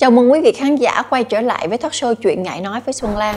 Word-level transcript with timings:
Chào 0.00 0.10
mừng 0.10 0.32
quý 0.32 0.40
vị 0.40 0.52
khán 0.52 0.76
giả 0.76 1.02
quay 1.10 1.24
trở 1.24 1.40
lại 1.40 1.68
với 1.68 1.78
talk 1.78 1.92
show 1.92 2.14
Chuyện 2.14 2.42
Ngại 2.42 2.60
Nói 2.60 2.80
với 2.84 2.94
Xuân 2.94 3.16
Lan 3.16 3.36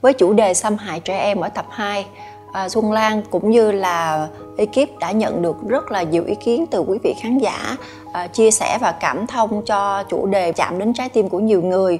với 0.00 0.12
chủ 0.12 0.32
đề 0.32 0.54
xâm 0.54 0.76
hại 0.76 1.00
trẻ 1.00 1.18
em 1.18 1.40
ở 1.40 1.48
tập 1.48 1.66
2. 1.70 2.06
À, 2.52 2.68
Xuân 2.68 2.92
Lan 2.92 3.22
cũng 3.30 3.50
như 3.50 3.72
là 3.72 4.28
ekip 4.56 4.98
đã 4.98 5.10
nhận 5.10 5.42
được 5.42 5.56
rất 5.68 5.90
là 5.90 6.02
nhiều 6.02 6.24
ý 6.24 6.34
kiến 6.34 6.66
từ 6.70 6.80
quý 6.80 6.98
vị 7.04 7.14
khán 7.22 7.38
giả 7.38 7.76
à, 8.12 8.26
chia 8.26 8.50
sẻ 8.50 8.78
và 8.80 8.92
cảm 8.92 9.26
thông 9.26 9.64
cho 9.64 10.04
chủ 10.08 10.26
đề 10.26 10.52
chạm 10.52 10.78
đến 10.78 10.92
trái 10.92 11.08
tim 11.08 11.28
của 11.28 11.40
nhiều 11.40 11.62
người 11.62 11.98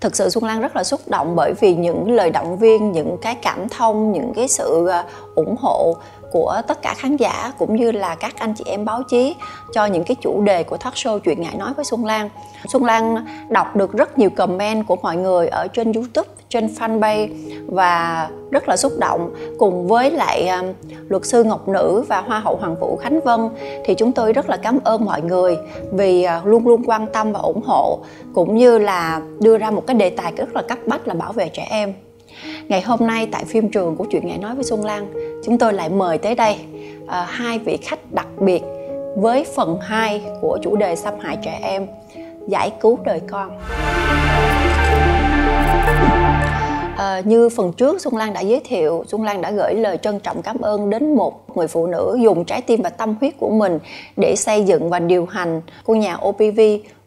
thực 0.00 0.16
sự 0.16 0.30
xuân 0.30 0.44
lan 0.44 0.60
rất 0.60 0.76
là 0.76 0.84
xúc 0.84 1.00
động 1.06 1.36
bởi 1.36 1.52
vì 1.60 1.74
những 1.74 2.10
lời 2.10 2.30
động 2.30 2.58
viên 2.58 2.92
những 2.92 3.16
cái 3.22 3.34
cảm 3.34 3.68
thông 3.68 4.12
những 4.12 4.32
cái 4.36 4.48
sự 4.48 4.86
à, 4.86 5.04
ủng 5.34 5.56
hộ 5.58 5.96
của 6.34 6.60
tất 6.66 6.82
cả 6.82 6.94
khán 6.94 7.16
giả 7.16 7.52
cũng 7.58 7.76
như 7.76 7.92
là 7.92 8.14
các 8.14 8.34
anh 8.38 8.54
chị 8.54 8.64
em 8.66 8.84
báo 8.84 9.02
chí 9.02 9.36
cho 9.72 9.86
những 9.86 10.04
cái 10.04 10.16
chủ 10.20 10.42
đề 10.42 10.62
của 10.62 10.76
talk 10.76 10.94
show 10.94 11.18
chuyện 11.18 11.40
ngại 11.40 11.54
nói 11.56 11.72
với 11.76 11.84
Xuân 11.84 12.04
Lan. 12.04 12.28
Xuân 12.68 12.84
Lan 12.84 13.26
đọc 13.48 13.76
được 13.76 13.92
rất 13.92 14.18
nhiều 14.18 14.30
comment 14.30 14.86
của 14.86 14.96
mọi 14.96 15.16
người 15.16 15.48
ở 15.48 15.68
trên 15.68 15.92
YouTube, 15.92 16.28
trên 16.48 16.66
fanpage 16.66 17.28
và 17.66 18.28
rất 18.50 18.68
là 18.68 18.76
xúc 18.76 18.92
động 18.98 19.34
cùng 19.58 19.86
với 19.86 20.10
lại 20.10 20.48
um, 20.48 20.72
luật 21.08 21.26
sư 21.26 21.44
Ngọc 21.44 21.68
Nữ 21.68 22.04
và 22.08 22.20
Hoa 22.20 22.38
hậu 22.38 22.56
Hoàng 22.56 22.76
Vũ 22.80 22.96
Khánh 22.96 23.20
Vân 23.20 23.48
thì 23.84 23.94
chúng 23.94 24.12
tôi 24.12 24.32
rất 24.32 24.48
là 24.48 24.56
cảm 24.56 24.78
ơn 24.84 25.04
mọi 25.04 25.22
người 25.22 25.56
vì 25.92 26.26
uh, 26.38 26.46
luôn 26.46 26.66
luôn 26.66 26.82
quan 26.86 27.06
tâm 27.12 27.32
và 27.32 27.40
ủng 27.40 27.62
hộ 27.66 27.98
cũng 28.34 28.56
như 28.56 28.78
là 28.78 29.20
đưa 29.40 29.58
ra 29.58 29.70
một 29.70 29.86
cái 29.86 29.94
đề 29.94 30.10
tài 30.10 30.32
rất 30.36 30.54
là 30.54 30.62
cấp 30.62 30.78
bách 30.86 31.08
là 31.08 31.14
bảo 31.14 31.32
vệ 31.32 31.48
trẻ 31.48 31.66
em 31.70 31.94
ngày 32.68 32.80
hôm 32.82 33.06
nay 33.06 33.28
tại 33.32 33.44
phim 33.44 33.68
trường 33.68 33.96
của 33.96 34.06
chuyện 34.10 34.26
Ngày 34.26 34.38
nói 34.38 34.54
với 34.54 34.64
xuân 34.64 34.84
lan 34.84 35.12
chúng 35.44 35.58
tôi 35.58 35.72
lại 35.72 35.88
mời 35.88 36.18
tới 36.18 36.34
đây 36.34 36.56
à, 37.06 37.26
hai 37.30 37.58
vị 37.58 37.78
khách 37.82 38.12
đặc 38.12 38.26
biệt 38.40 38.62
với 39.16 39.46
phần 39.56 39.78
2 39.80 40.22
của 40.40 40.58
chủ 40.62 40.76
đề 40.76 40.96
xâm 40.96 41.14
hại 41.20 41.38
trẻ 41.44 41.58
em 41.62 41.86
giải 42.48 42.72
cứu 42.80 42.98
đời 43.04 43.20
con 43.30 43.58
À, 46.96 47.20
như 47.24 47.48
phần 47.48 47.72
trước 47.72 48.00
Xuân 48.00 48.16
Lan 48.16 48.32
đã 48.32 48.40
giới 48.40 48.60
thiệu, 48.64 49.04
Xuân 49.08 49.22
Lan 49.22 49.42
đã 49.42 49.50
gửi 49.50 49.74
lời 49.74 49.98
trân 50.02 50.20
trọng 50.20 50.42
cảm 50.42 50.60
ơn 50.60 50.90
đến 50.90 51.14
một 51.14 51.56
người 51.56 51.68
phụ 51.68 51.86
nữ 51.86 52.18
dùng 52.20 52.44
trái 52.44 52.60
tim 52.62 52.82
và 52.82 52.90
tâm 52.90 53.14
huyết 53.20 53.34
của 53.38 53.50
mình 53.50 53.78
để 54.16 54.36
xây 54.36 54.62
dựng 54.62 54.90
và 54.90 54.98
điều 54.98 55.26
hành 55.26 55.60
của 55.84 55.94
nhà 55.94 56.16
OPV 56.28 56.60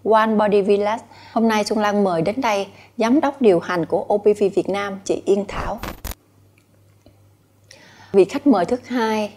One 0.03 0.35
Body 0.35 0.61
Village. 0.61 1.03
Hôm 1.37 1.47
nay 1.47 1.63
Xuân 1.63 1.79
Lan 1.79 2.03
mời 2.03 2.21
đến 2.21 2.41
đây 2.41 2.67
giám 2.97 3.21
đốc 3.21 3.41
điều 3.41 3.59
hành 3.59 3.85
của 3.85 4.05
OPV 4.13 4.43
Việt 4.55 4.69
Nam 4.69 4.99
chị 5.03 5.21
Yên 5.25 5.45
Thảo. 5.47 5.79
Vị 8.11 8.25
khách 8.25 8.47
mời 8.47 8.65
thứ 8.65 8.77
hai 8.85 9.31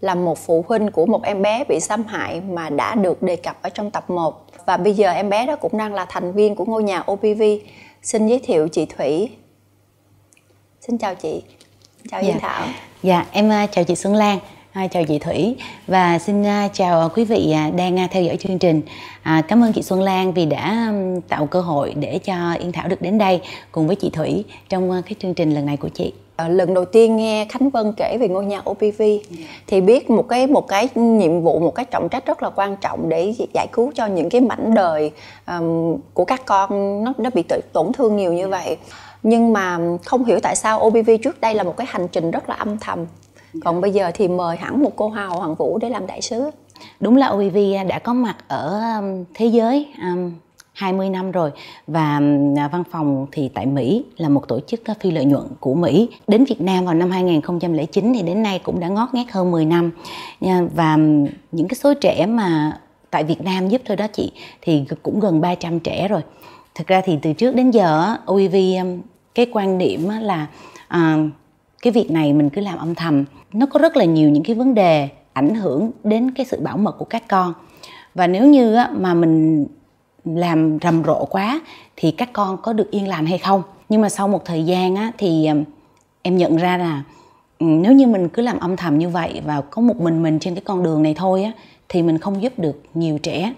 là 0.00 0.14
một 0.14 0.38
phụ 0.38 0.64
huynh 0.68 0.90
của 0.90 1.06
một 1.06 1.22
em 1.22 1.42
bé 1.42 1.64
bị 1.68 1.80
xâm 1.80 2.04
hại 2.04 2.40
mà 2.40 2.70
đã 2.70 2.94
được 2.94 3.22
đề 3.22 3.36
cập 3.36 3.62
ở 3.62 3.68
trong 3.68 3.90
tập 3.90 4.10
1 4.10 4.46
và 4.66 4.76
bây 4.76 4.94
giờ 4.94 5.10
em 5.10 5.30
bé 5.30 5.46
đó 5.46 5.56
cũng 5.56 5.78
đang 5.78 5.94
là 5.94 6.06
thành 6.08 6.32
viên 6.32 6.54
của 6.54 6.64
ngôi 6.64 6.82
nhà 6.82 7.02
OPV. 7.12 7.42
Xin 8.02 8.26
giới 8.26 8.38
thiệu 8.38 8.68
chị 8.68 8.86
Thủy. 8.86 9.30
Xin 10.80 10.98
chào 10.98 11.14
chị. 11.14 11.42
Chào 12.10 12.22
dạ. 12.22 12.28
Yên 12.28 12.38
Thảo. 12.40 12.66
Dạ, 13.02 13.26
em 13.32 13.50
à, 13.50 13.66
chào 13.66 13.84
chị 13.84 13.94
Xuân 13.94 14.14
Lan. 14.14 14.38
À, 14.72 14.86
chào 14.86 15.04
chị 15.04 15.18
Thủy. 15.18 15.56
Và 15.86 16.18
xin 16.18 16.46
à, 16.46 16.68
chào 16.72 17.08
quý 17.14 17.24
vị 17.24 17.52
à, 17.52 17.70
đang 17.76 18.08
theo 18.10 18.22
dõi 18.22 18.36
chương 18.36 18.58
trình. 18.58 18.82
À, 19.22 19.42
cảm 19.48 19.64
ơn 19.64 19.72
chị 19.72 19.82
Xuân 19.82 20.00
Lan 20.00 20.32
vì 20.32 20.46
đã 20.46 20.92
tạo 21.28 21.46
cơ 21.46 21.60
hội 21.60 21.94
để 21.96 22.18
cho 22.18 22.34
Yên 22.58 22.72
Thảo 22.72 22.88
được 22.88 23.02
đến 23.02 23.18
đây 23.18 23.40
cùng 23.72 23.86
với 23.86 23.96
chị 23.96 24.10
Thủy 24.10 24.44
trong 24.68 25.02
cái 25.02 25.14
chương 25.18 25.34
trình 25.34 25.54
lần 25.54 25.66
này 25.66 25.76
của 25.76 25.88
chị. 25.88 26.12
À, 26.36 26.48
lần 26.48 26.74
đầu 26.74 26.84
tiên 26.84 27.16
nghe 27.16 27.46
Khánh 27.48 27.70
Vân 27.70 27.92
kể 27.96 28.16
về 28.20 28.28
ngôi 28.28 28.44
nhà 28.44 28.62
OPV 28.70 29.02
thì 29.66 29.80
biết 29.80 30.10
một 30.10 30.28
cái 30.28 30.46
một 30.46 30.68
cái 30.68 30.88
nhiệm 30.94 31.40
vụ 31.40 31.60
một 31.60 31.74
cái 31.74 31.84
trọng 31.84 32.08
trách 32.08 32.26
rất 32.26 32.42
là 32.42 32.50
quan 32.50 32.76
trọng 32.76 33.08
để 33.08 33.34
giải 33.54 33.66
cứu 33.72 33.92
cho 33.94 34.06
những 34.06 34.30
cái 34.30 34.40
mảnh 34.40 34.74
đời 34.74 35.10
um, 35.46 35.96
của 36.14 36.24
các 36.24 36.42
con 36.46 37.04
nó 37.04 37.12
nó 37.18 37.30
bị 37.34 37.42
tổn 37.72 37.92
thương 37.92 38.16
nhiều 38.16 38.32
như 38.32 38.48
vậy. 38.48 38.76
Nhưng 39.22 39.52
mà 39.52 39.78
không 40.04 40.24
hiểu 40.24 40.38
tại 40.42 40.56
sao 40.56 40.80
OPV 40.80 41.10
trước 41.22 41.40
đây 41.40 41.54
là 41.54 41.62
một 41.62 41.76
cái 41.76 41.86
hành 41.90 42.08
trình 42.08 42.30
rất 42.30 42.48
là 42.48 42.54
âm 42.54 42.78
thầm 42.78 43.06
còn 43.60 43.80
bây 43.80 43.90
giờ 43.90 44.10
thì 44.14 44.28
mời 44.28 44.56
hẳn 44.56 44.82
một 44.82 44.92
cô 44.96 45.08
hậu 45.08 45.30
Hoàng 45.30 45.54
Vũ 45.54 45.78
để 45.78 45.88
làm 45.88 46.06
đại 46.06 46.22
sứ 46.22 46.50
đúng 47.00 47.16
là 47.16 47.28
OVV 47.28 47.56
đã 47.88 47.98
có 47.98 48.14
mặt 48.14 48.36
ở 48.48 48.80
um, 48.96 49.24
thế 49.34 49.46
giới 49.46 49.88
um, 50.02 50.32
20 50.72 51.10
năm 51.10 51.32
rồi 51.32 51.50
và 51.86 52.16
um, 52.16 52.54
văn 52.54 52.84
phòng 52.90 53.26
thì 53.32 53.48
tại 53.54 53.66
Mỹ 53.66 54.04
là 54.16 54.28
một 54.28 54.48
tổ 54.48 54.60
chức 54.60 54.80
phi 55.00 55.10
lợi 55.10 55.24
nhuận 55.24 55.44
của 55.60 55.74
Mỹ. 55.74 56.08
Đến 56.28 56.44
Việt 56.44 56.60
Nam 56.60 56.84
vào 56.84 56.94
năm 56.94 57.10
2009 57.10 58.12
thì 58.14 58.22
đến 58.22 58.42
nay 58.42 58.58
cũng 58.58 58.80
đã 58.80 58.88
ngót 58.88 59.08
nghét 59.12 59.32
hơn 59.32 59.50
10 59.50 59.64
năm. 59.64 59.90
Và 60.74 60.96
những 61.52 61.68
cái 61.68 61.74
số 61.74 61.94
trẻ 61.94 62.26
mà 62.26 62.78
tại 63.10 63.24
Việt 63.24 63.40
Nam 63.40 63.68
giúp 63.68 63.82
thôi 63.84 63.96
đó 63.96 64.06
chị 64.12 64.32
thì 64.60 64.84
cũng 65.02 65.20
gần 65.20 65.40
300 65.40 65.80
trẻ 65.80 66.08
rồi. 66.08 66.20
Thực 66.74 66.86
ra 66.86 67.02
thì 67.04 67.18
từ 67.22 67.32
trước 67.32 67.54
đến 67.54 67.70
giờ 67.70 68.16
OEV 68.26 68.56
cái 69.34 69.46
quan 69.52 69.78
điểm 69.78 70.08
là 70.20 70.46
uh, 70.94 71.30
cái 71.82 71.92
việc 71.92 72.10
này 72.10 72.32
mình 72.32 72.50
cứ 72.50 72.60
làm 72.60 72.78
âm 72.78 72.94
thầm 72.94 73.24
nó 73.52 73.66
có 73.66 73.78
rất 73.78 73.96
là 73.96 74.04
nhiều 74.04 74.30
những 74.30 74.42
cái 74.42 74.56
vấn 74.56 74.74
đề 74.74 75.08
ảnh 75.32 75.54
hưởng 75.54 75.90
đến 76.04 76.30
cái 76.30 76.46
sự 76.46 76.60
bảo 76.60 76.76
mật 76.76 76.92
của 76.98 77.04
các 77.04 77.28
con. 77.28 77.54
Và 78.14 78.26
nếu 78.26 78.46
như 78.46 78.76
mà 78.96 79.14
mình 79.14 79.66
làm 80.24 80.78
rầm 80.82 81.04
rộ 81.04 81.24
quá 81.24 81.60
thì 81.96 82.10
các 82.10 82.32
con 82.32 82.56
có 82.62 82.72
được 82.72 82.90
yên 82.90 83.08
lành 83.08 83.26
hay 83.26 83.38
không? 83.38 83.62
Nhưng 83.88 84.00
mà 84.00 84.08
sau 84.08 84.28
một 84.28 84.44
thời 84.44 84.64
gian 84.64 84.96
á, 84.96 85.12
thì 85.18 85.48
em 86.22 86.36
nhận 86.36 86.56
ra 86.56 86.76
là 86.76 87.02
nếu 87.60 87.92
như 87.92 88.06
mình 88.06 88.28
cứ 88.28 88.42
làm 88.42 88.58
âm 88.58 88.76
thầm 88.76 88.98
như 88.98 89.08
vậy 89.08 89.40
và 89.46 89.60
có 89.60 89.82
một 89.82 90.00
mình 90.00 90.22
mình 90.22 90.38
trên 90.38 90.54
cái 90.54 90.62
con 90.64 90.82
đường 90.82 91.02
này 91.02 91.14
thôi 91.14 91.42
á 91.42 91.52
thì 91.88 92.02
mình 92.02 92.18
không 92.18 92.42
giúp 92.42 92.58
được 92.58 92.82
nhiều 92.94 93.18
trẻ. 93.18 93.52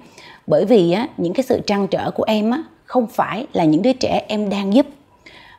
Bởi 0.47 0.65
vì 0.65 0.93
á 0.93 1.09
những 1.17 1.33
cái 1.33 1.45
sự 1.45 1.61
trăn 1.67 1.87
trở 1.89 2.11
của 2.11 2.25
em 2.27 2.51
á 2.51 2.63
không 2.85 3.07
phải 3.07 3.47
là 3.53 3.65
những 3.65 3.83
đứa 3.83 3.93
trẻ 3.93 4.25
em 4.29 4.51
đang 4.51 4.75
giúp 4.75 4.87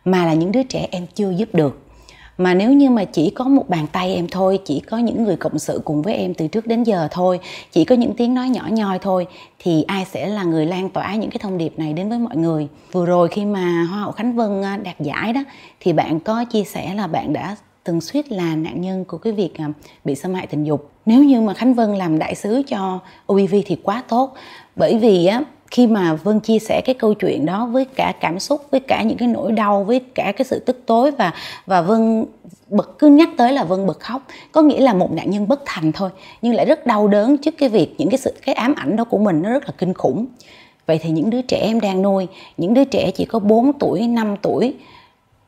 mà 0.06 0.26
là 0.26 0.34
những 0.34 0.52
đứa 0.52 0.64
trẻ 0.64 0.88
em 0.92 1.06
chưa 1.14 1.32
giúp 1.32 1.50
được 1.53 1.84
mà 2.38 2.53
nếu 2.53 2.73
như 2.73 2.90
mà 2.90 3.03
chỉ 3.06 3.29
có 3.29 3.46
một 3.46 3.69
bàn 3.69 3.88
tay 3.91 4.16
em 4.16 4.28
thôi, 4.28 4.59
chỉ 4.66 4.79
có 4.79 4.97
những 4.97 5.23
người 5.23 5.35
cộng 5.35 5.59
sự 5.59 5.81
cùng 5.85 6.01
với 6.01 6.13
em 6.13 6.34
từ 6.34 6.47
trước 6.47 6.68
đến 6.68 6.84
giờ 6.84 7.07
thôi, 7.12 7.40
chỉ 7.72 7.85
có 7.85 7.96
những 7.96 8.13
tiếng 8.13 8.34
nói 8.34 8.50
nhỏ 8.50 8.68
nhoi 8.72 9.00
thôi, 9.00 9.28
thì 9.59 9.84
ai 9.84 10.06
sẽ 10.06 10.28
là 10.28 10.44
người 10.44 10.66
lan 10.66 10.90
tỏa 10.90 11.16
những 11.16 11.29
cái 11.29 11.40
thông 11.41 11.57
điệp 11.57 11.73
này 11.79 11.94
đến 11.94 12.09
với 12.09 12.19
mọi 12.19 12.38
người? 12.38 12.68
Vừa 12.91 13.06
rồi 13.06 13.28
khi 13.28 13.46
mà 13.46 13.88
hoa 13.90 14.00
hậu 14.00 14.12
khánh 14.12 14.35
vân 14.35 14.62
à, 14.62 14.78
đạt 14.78 15.00
giải 15.00 15.34
đó, 15.34 15.41
thì 15.79 15.94
bạn 15.94 16.19
có 16.19 16.46
chia 16.46 16.63
sẻ 16.63 16.94
là 16.94 17.07
bạn 17.07 17.34
đã 17.34 17.56
từng 17.84 18.01
suýt 18.01 18.31
là 18.31 18.56
nạn 18.56 18.81
nhân 18.81 19.06
của 19.06 19.17
cái 19.17 19.34
việc 19.34 19.57
à, 19.57 19.69
bị 20.06 20.16
xâm 20.16 20.34
hại 20.34 20.47
tình 20.47 20.63
dục. 20.63 20.91
Nếu 21.06 21.23
như 21.23 21.41
mà 21.41 21.53
khánh 21.53 21.73
vân 21.73 21.96
làm 21.96 22.19
đại 22.19 22.35
sứ 22.35 22.62
cho 22.67 23.00
OBV 23.34 23.56
thì 23.66 23.78
quá 23.84 24.03
tốt. 24.07 24.34
Bởi 24.75 24.97
vì 24.97 25.25
á 25.25 25.41
khi 25.72 25.88
mà 25.88 26.14
vân 26.14 26.40
chia 26.40 26.59
sẻ 26.59 26.81
cái 26.86 26.96
câu 26.96 27.14
chuyện 27.14 27.46
đó 27.46 27.66
với 27.66 27.86
cả 27.86 28.14
cảm 28.20 28.40
xúc, 28.40 28.62
với 28.72 28.80
cả 28.80 29.03
những 29.03 29.18
cái 29.18 29.28
nỗi 29.28 29.52
đau, 29.52 29.84
với 29.84 30.00
cả 30.00 30.31
cái 30.38 30.46
sự 30.46 30.59
tức 30.59 30.84
tối 30.86 31.12
và 31.12 31.34
và 31.66 31.81
vân 31.81 32.26
bật 32.70 33.00
cứ 33.00 33.08
nhắc 33.08 33.30
tới 33.38 33.53
là 33.53 33.64
vân 33.64 33.88
bật 33.88 34.00
khóc. 34.00 34.22
Có 34.52 34.62
nghĩa 34.62 34.81
là 34.81 34.94
một 34.94 35.12
nạn 35.12 35.30
nhân 35.30 35.48
bất 35.48 35.62
thành 35.66 35.92
thôi, 35.92 36.09
nhưng 36.42 36.53
lại 36.53 36.66
rất 36.66 36.86
đau 36.86 37.08
đớn 37.08 37.38
trước 37.38 37.58
cái 37.58 37.70
việc 37.70 37.96
những 37.98 38.09
cái 38.09 38.18
sự, 38.18 38.34
cái 38.46 38.56
ám 38.56 38.74
ảnh 38.76 38.96
đó 38.96 39.03
của 39.03 39.18
mình 39.18 39.42
nó 39.42 39.50
rất 39.50 39.66
là 39.66 39.74
kinh 39.78 39.94
khủng. 39.94 40.26
Vậy 40.86 41.00
thì 41.02 41.09
những 41.09 41.30
đứa 41.30 41.42
trẻ 41.42 41.58
em 41.58 41.80
đang 41.80 42.02
nuôi, 42.02 42.28
những 42.58 42.74
đứa 42.74 42.84
trẻ 42.84 43.12
chỉ 43.12 43.26
có 43.26 43.40
4 43.40 43.74
tuổi 43.80 44.08
5 44.08 44.36
tuổi, 44.42 44.74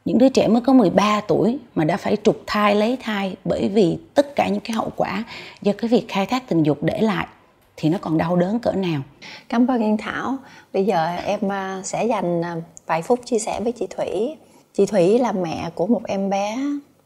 những 0.05 0.17
đứa 0.17 0.29
trẻ 0.29 0.47
mới 0.47 0.61
có 0.61 0.73
13 0.73 1.22
tuổi 1.28 1.59
mà 1.75 1.84
đã 1.84 1.97
phải 1.97 2.17
trục 2.23 2.44
thai, 2.47 2.75
lấy 2.75 2.97
thai 3.03 3.35
bởi 3.45 3.69
vì 3.73 3.97
tất 4.13 4.35
cả 4.35 4.47
những 4.47 4.59
cái 4.59 4.72
hậu 4.75 4.91
quả 4.95 5.23
do 5.61 5.73
cái 5.78 5.88
việc 5.88 6.05
khai 6.07 6.25
thác 6.25 6.49
tình 6.49 6.63
dục 6.63 6.84
để 6.84 7.01
lại 7.01 7.28
thì 7.77 7.89
nó 7.89 7.97
còn 8.01 8.17
đau 8.17 8.35
đớn 8.35 8.59
cỡ 8.59 8.71
nào? 8.71 9.01
Cảm 9.49 9.67
ơn 9.67 9.81
yên 9.81 9.97
thảo. 9.97 10.38
Bây 10.73 10.85
giờ 10.85 11.05
em 11.05 11.51
à, 11.51 11.81
sẽ 11.83 12.05
dành 12.05 12.41
à, 12.41 12.55
vài 12.85 13.01
phút 13.01 13.19
chia 13.25 13.39
sẻ 13.39 13.61
với 13.63 13.71
chị 13.71 13.88
thủy. 13.89 14.35
Chị 14.73 14.85
thủy 14.85 15.19
là 15.19 15.31
mẹ 15.31 15.69
của 15.75 15.87
một 15.87 16.01
em 16.07 16.29
bé 16.29 16.57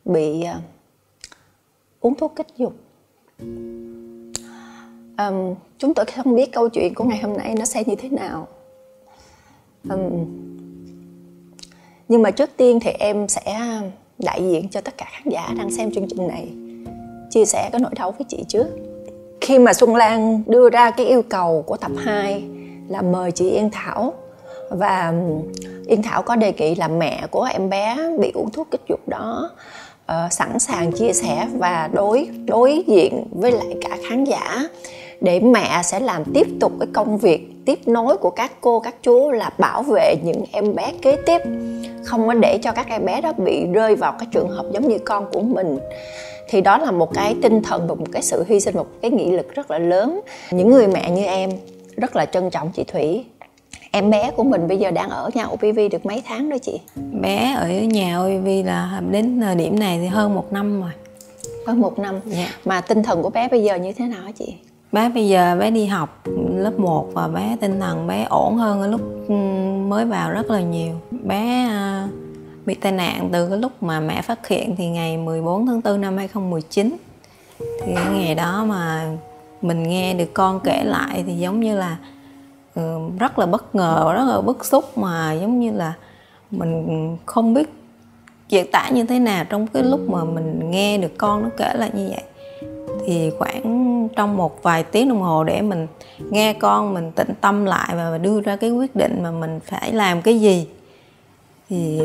bị 0.06 0.44
à, 0.44 0.60
uống 2.00 2.16
thuốc 2.16 2.34
kích 2.36 2.48
dục. 2.58 2.74
Um, 5.18 5.56
chúng 5.78 5.94
tôi 5.94 6.06
không 6.06 6.36
biết 6.36 6.52
câu 6.52 6.70
chuyện 6.70 6.94
của 6.94 7.04
ngày 7.04 7.20
hôm 7.20 7.38
nay 7.38 7.56
nó 7.60 7.66
sẽ 7.66 7.84
như 7.86 7.96
thế 7.96 8.10
nào. 8.10 8.48
Um, 9.90 10.26
nhưng 12.08 12.22
mà 12.22 12.32
trước 12.32 12.50
tiên 12.58 12.80
thì 12.82 12.92
em 12.92 13.28
sẽ 13.28 13.58
đại 14.20 14.42
diện 14.44 14.70
cho 14.70 14.82
tất 14.82 14.98
cả 14.98 15.06
khán 15.12 15.30
giả 15.30 15.54
đang 15.58 15.72
xem 15.72 15.92
chương 15.92 16.08
trình 16.10 16.28
này 16.28 16.48
chia 17.30 17.46
sẻ 17.46 17.70
cái 17.72 17.82
nỗi 17.82 17.92
đau 17.96 18.12
với 18.12 18.26
chị 18.30 18.44
trước 18.48 18.91
khi 19.42 19.60
mà 19.60 19.74
Xuân 19.74 19.96
Lan 19.96 20.44
đưa 20.48 20.70
ra 20.70 20.92
cái 20.92 21.06
yêu 21.06 21.24
cầu 21.30 21.64
của 21.68 21.78
tập 21.78 21.92
2 21.98 22.44
là 22.88 23.02
mời 23.02 23.32
chị 23.32 23.50
Yên 23.50 23.70
Thảo. 23.72 24.14
Và 24.70 25.14
Yên 25.88 26.04
Thảo 26.04 26.22
có 26.22 26.36
đề 26.36 26.54
nghị 26.58 26.76
là 26.76 26.88
mẹ 26.88 27.28
của 27.32 27.44
em 27.44 27.70
bé 27.70 27.98
bị 28.20 28.32
uống 28.34 28.50
thuốc 28.52 28.68
kích 28.72 28.82
dục 28.90 29.00
đó 29.08 29.52
uh, 30.12 30.34
sẵn 30.34 30.60
sàng 30.60 30.92
chia 30.92 31.14
sẻ 31.14 31.48
và 31.58 31.90
đối 31.94 32.30
đối 32.46 32.84
diện 32.88 33.28
với 33.32 33.52
lại 33.52 33.76
cả 33.82 33.98
khán 34.10 34.24
giả 34.24 34.64
để 35.22 35.40
mẹ 35.40 35.82
sẽ 35.84 36.00
làm 36.00 36.24
tiếp 36.34 36.48
tục 36.60 36.72
cái 36.80 36.88
công 36.94 37.18
việc 37.18 37.48
tiếp 37.66 37.80
nối 37.88 38.18
của 38.18 38.30
các 38.30 38.52
cô 38.62 38.80
các 38.80 38.96
chú 39.04 39.32
là 39.32 39.50
bảo 39.58 39.84
vệ 39.84 40.16
những 40.24 40.44
em 40.52 40.76
bé 40.76 40.94
kế 41.02 41.18
tiếp. 41.26 41.42
Không 42.04 42.28
có 42.28 42.34
để 42.34 42.58
cho 42.58 42.72
các 42.72 42.88
em 42.90 43.06
bé 43.06 43.22
đó 43.22 43.34
bị 43.34 43.66
rơi 43.74 43.96
vào 43.96 44.12
cái 44.20 44.28
trường 44.32 44.50
hợp 44.50 44.66
giống 44.74 44.88
như 44.88 44.98
con 45.00 45.26
của 45.32 45.42
mình. 45.42 45.80
Thì 46.50 46.62
đó 46.62 46.78
là 46.78 46.92
một 46.92 47.14
cái 47.14 47.36
tinh 47.42 47.62
thần 47.64 47.88
và 47.88 47.96
một 47.96 48.06
cái 48.12 48.22
sự 48.22 48.44
hy 48.48 48.60
sinh 48.60 48.76
một 48.76 48.88
cái 49.02 49.12
nghị 49.12 49.32
lực 49.32 49.56
rất 49.56 49.72
là 49.72 49.80
lớn. 49.80 50.22
Những 50.52 50.70
người 50.70 50.88
mẹ 50.88 51.12
như 51.12 51.26
em 51.26 51.50
rất 51.98 52.16
là 52.16 52.26
trân 52.26 52.50
trọng 52.50 52.72
chị 52.72 52.84
thủy. 52.84 53.26
Em 53.92 54.10
bé 54.10 54.32
của 54.36 54.44
mình 54.44 54.68
bây 54.68 54.78
giờ 54.78 54.92
đang 54.92 55.10
ở 55.10 55.30
nhà 55.34 55.46
OPV 55.46 55.80
được 55.92 56.06
mấy 56.06 56.24
tháng 56.26 56.50
rồi 56.50 56.60
chị? 56.60 56.80
Bé 57.22 57.56
ở 57.58 57.70
nhà 57.70 58.20
OPV 58.20 58.48
là 58.66 59.02
đến 59.10 59.42
thời 59.42 59.56
điểm 59.56 59.80
này 59.80 60.00
thì 60.02 60.08
hơn 60.08 60.36
một 60.36 60.54
năm 60.54 60.82
rồi. 60.82 60.92
Hơn 61.68 61.80
một 61.80 62.00
năm. 62.00 62.20
Dạ. 62.26 62.48
mà 62.66 62.82
tinh 62.82 63.04
thần 63.04 63.24
của 63.24 63.30
bé 63.30 63.48
bây 63.48 63.64
giờ 63.64 63.76
như 63.76 63.94
thế 63.94 64.06
nào 64.06 64.22
hả 64.24 64.32
chị 64.32 64.56
bé 64.92 65.10
bây 65.10 65.28
giờ 65.28 65.58
bé 65.60 65.72
đi 65.72 65.86
học 65.86 66.24
lớp 66.56 66.80
1 66.80 67.10
và 67.14 67.28
bé 67.28 67.58
tinh 67.62 67.80
thần 67.80 68.08
bé 68.08 68.24
ổn 68.30 68.58
hơn 68.58 68.82
ở 68.82 68.88
lúc 68.88 69.02
ừ, 69.28 69.34
mới 69.88 70.06
vào 70.06 70.32
rất 70.32 70.52
là 70.52 70.62
nhiều. 70.62 70.94
Bé 71.12 71.66
à, 71.70 72.08
bị 72.66 72.74
tai 72.74 72.92
nạn 72.92 73.30
từ 73.32 73.50
cái 73.50 73.58
lúc 73.58 73.84
mà 73.84 74.00
mẹ 74.00 74.22
phát 74.22 74.48
hiện 74.48 74.76
thì 74.76 74.88
ngày 74.88 75.18
14 75.18 75.68
tháng 75.68 75.82
4 75.82 76.02
năm 76.02 76.18
2019 76.18 76.98
thì 77.60 77.96
cái 77.96 78.06
ngày 78.14 78.36
đó 78.36 78.66
mà 78.66 79.12
mình 79.62 79.84
nghe 79.84 80.14
được 80.14 80.34
con 80.34 80.60
kể 80.60 80.84
lại 80.84 81.24
thì 81.28 81.34
giống 81.34 81.60
như 81.60 81.76
là 81.76 81.98
ừ, 82.76 83.00
rất 83.20 83.40
là 83.40 83.46
bất 83.46 83.76
ngờ, 83.76 84.14
rất 84.14 84.26
là 84.28 84.42
bức 84.42 84.66
xúc 84.66 84.98
mà 84.98 85.34
giống 85.34 85.60
như 85.60 85.72
là 85.72 85.94
mình 86.52 87.18
không 87.26 87.54
biết 87.54 87.70
diễn 88.50 88.72
tả 88.72 88.90
như 88.90 89.04
thế 89.04 89.20
nào 89.20 89.46
trong 89.46 89.68
cái 89.68 89.84
lúc 89.84 90.10
mà 90.10 90.24
mình 90.24 90.72
nghe 90.72 90.98
được 90.98 91.18
con 91.18 91.44
nó 91.44 91.50
kể 91.58 91.74
lại 91.74 91.90
như 91.94 92.08
vậy 92.10 92.24
thì 93.06 93.32
khoảng 93.40 94.08
trong 94.16 94.38
một 94.38 94.64
vài 94.64 94.84
tiếng 94.84 95.10
đồng 95.10 95.22
hồ 95.22 95.44
để 95.44 95.62
mình 95.62 95.88
nghe 96.30 96.54
con 96.54 96.94
mình 96.94 97.12
tĩnh 97.12 97.34
tâm 97.42 97.66
lại 97.66 97.96
và 97.96 98.18
đưa 98.18 98.42
ra 98.42 98.56
cái 98.56 98.72
quyết 98.72 98.96
định 98.96 99.24
mà 99.24 99.32
mình 99.32 99.60
phải 99.66 99.94
làm 99.94 100.22
cái 100.22 100.40
gì. 100.40 100.68
Thì 101.70 102.02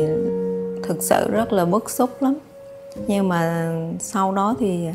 thực 0.83 1.03
sự 1.03 1.31
rất 1.31 1.53
là 1.53 1.65
bức 1.65 1.89
xúc 1.89 2.09
lắm. 2.21 2.37
Nhưng 3.07 3.29
mà 3.29 3.71
sau 3.99 4.31
đó 4.31 4.55
thì 4.59 4.87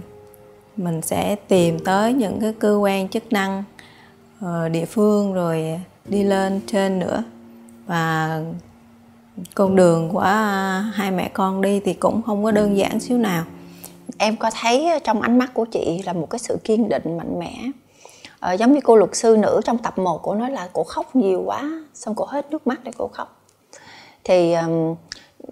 mình 0.76 1.02
sẽ 1.02 1.36
tìm 1.48 1.78
tới 1.78 2.12
những 2.12 2.40
cái 2.40 2.54
cơ 2.58 2.76
quan 2.76 3.08
chức 3.08 3.32
năng 3.32 3.64
ờ, 4.40 4.68
địa 4.68 4.84
phương 4.84 5.32
rồi 5.34 5.80
đi 6.04 6.22
lên 6.22 6.60
trên 6.66 6.98
nữa. 6.98 7.22
Và 7.86 8.40
con 9.54 9.76
đường 9.76 10.08
của 10.12 10.20
hai 10.94 11.10
mẹ 11.10 11.30
con 11.32 11.60
đi 11.60 11.80
thì 11.80 11.94
cũng 11.94 12.22
không 12.22 12.44
có 12.44 12.50
đơn 12.50 12.76
giản 12.76 13.00
xíu 13.00 13.18
nào 13.18 13.44
em 14.18 14.36
có 14.36 14.50
thấy 14.60 14.90
trong 15.04 15.22
ánh 15.22 15.38
mắt 15.38 15.54
của 15.54 15.64
chị 15.64 16.02
là 16.06 16.12
một 16.12 16.30
cái 16.30 16.38
sự 16.38 16.58
kiên 16.64 16.88
định 16.88 17.16
mạnh 17.16 17.38
mẽ. 17.38 17.54
À, 18.40 18.52
giống 18.52 18.72
như 18.72 18.80
cô 18.84 18.96
luật 18.96 19.16
sư 19.16 19.36
nữ 19.38 19.60
trong 19.64 19.78
tập 19.78 19.98
1 19.98 20.22
của 20.22 20.34
nói 20.34 20.50
là 20.50 20.68
cô 20.72 20.84
khóc 20.84 21.16
nhiều 21.16 21.42
quá 21.46 21.70
xong 21.94 22.14
cô 22.14 22.24
hết 22.24 22.50
nước 22.50 22.66
mắt 22.66 22.80
để 22.84 22.92
cô 22.98 23.08
khóc. 23.08 23.40
Thì 24.24 24.52
um, 24.52 24.94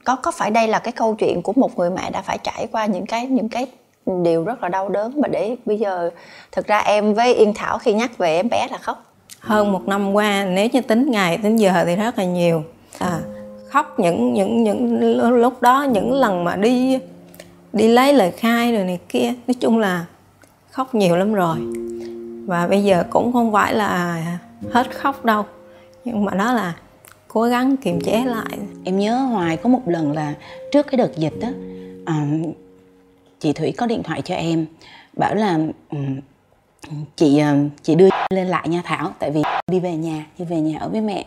có 0.05 0.17
có 0.17 0.31
phải 0.31 0.51
đây 0.51 0.69
là 0.69 0.79
cái 0.79 0.93
câu 0.93 1.15
chuyện 1.15 1.43
của 1.43 1.53
một 1.57 1.79
người 1.79 1.91
mẹ 1.91 2.11
đã 2.11 2.23
phải 2.23 2.39
trải 2.39 2.67
qua 2.73 2.87
những 2.87 3.07
cái 3.07 3.27
những 3.27 3.49
cái 3.49 3.67
điều 4.23 4.45
rất 4.45 4.62
là 4.62 4.69
đau 4.69 4.89
đớn 4.89 5.12
mà 5.17 5.29
để 5.29 5.57
bây 5.65 5.79
giờ 5.79 6.11
thực 6.53 6.67
ra 6.67 6.79
em 6.79 7.15
với 7.15 7.35
Yên 7.35 7.55
Thảo 7.55 7.79
khi 7.79 7.93
nhắc 7.93 8.19
về 8.19 8.37
em 8.37 8.49
bé 8.49 8.69
là 8.71 8.79
khóc? 8.79 9.05
Hơn 9.41 9.73
một 9.73 9.89
năm 9.89 10.12
qua 10.12 10.45
nếu 10.45 10.69
như 10.73 10.81
tính 10.81 11.11
ngày 11.11 11.39
tính 11.43 11.57
giờ 11.57 11.85
thì 11.87 11.97
rất 11.97 12.19
là 12.19 12.25
nhiều. 12.25 12.62
À, 12.99 13.21
khóc 13.69 13.99
những 13.99 14.35
những 14.35 14.65
những 14.65 15.01
lúc 15.41 15.62
đó 15.62 15.83
những 15.83 16.12
lần 16.12 16.45
mà 16.45 16.57
đi 16.57 16.99
đi 17.73 17.89
lấy 17.89 18.13
lời 18.13 18.31
khai 18.31 18.73
rồi 18.73 18.85
này 18.85 18.99
kia. 19.09 19.35
Nói 19.47 19.55
chung 19.61 19.79
là 19.79 20.07
khóc 20.71 20.95
nhiều 20.95 21.17
lắm 21.17 21.35
rồi. 21.35 21.57
Và 22.47 22.67
bây 22.67 22.85
giờ 22.85 23.05
cũng 23.11 23.33
không 23.33 23.53
phải 23.53 23.75
là 23.75 24.23
hết 24.71 24.97
khóc 24.97 25.25
đâu. 25.25 25.45
Nhưng 26.05 26.25
mà 26.25 26.35
đó 26.35 26.53
là 26.53 26.75
cố 27.29 27.43
gắng 27.43 27.77
kiềm 27.77 28.01
chế 28.01 28.25
lại. 28.27 28.59
Em 28.85 28.99
nhớ 28.99 29.17
hoài 29.17 29.57
có 29.57 29.69
một 29.69 29.83
lần 29.87 30.13
là 30.13 30.35
trước 30.73 30.87
cái 30.87 30.99
đợt 30.99 31.17
dịch 31.17 31.35
đó 31.41 31.49
à, 32.07 32.27
chị 33.39 33.53
thủy 33.53 33.73
có 33.77 33.87
điện 33.87 34.03
thoại 34.03 34.23
cho 34.23 34.35
em 34.35 34.67
bảo 35.17 35.35
là 35.35 35.59
ừ, 35.91 35.99
chị 37.17 37.38
ờ, 37.38 37.55
chị 37.82 37.94
đưa 37.94 38.09
lên 38.31 38.47
lại 38.47 38.69
nha 38.69 38.82
thảo, 38.85 39.12
tại 39.19 39.31
vì 39.31 39.43
đi 39.67 39.81
về 39.81 39.97
nhà, 39.97 40.27
đi 40.38 40.44
về 40.44 40.61
nhà 40.61 40.79
ở 40.79 40.88
với 40.88 41.00
mẹ. 41.00 41.25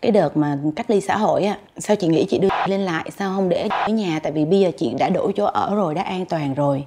Cái 0.00 0.12
đợt 0.12 0.36
mà 0.36 0.58
cách 0.76 0.90
ly 0.90 1.00
xã 1.00 1.16
hội 1.16 1.44
á, 1.44 1.58
sao 1.78 1.96
chị 1.96 2.06
nghĩ 2.06 2.26
chị 2.30 2.38
đưa 2.38 2.48
lên 2.66 2.80
lại, 2.80 3.10
sao 3.18 3.34
không 3.34 3.48
để 3.48 3.68
ở 3.70 3.88
nhà? 3.88 4.20
Tại 4.22 4.32
vì 4.32 4.44
bây 4.44 4.60
giờ 4.60 4.70
chị 4.76 4.94
đã 4.98 5.08
đổi 5.08 5.32
chỗ 5.36 5.44
ở 5.44 5.74
rồi, 5.74 5.94
đã 5.94 6.02
an 6.02 6.24
toàn 6.26 6.54
rồi. 6.54 6.84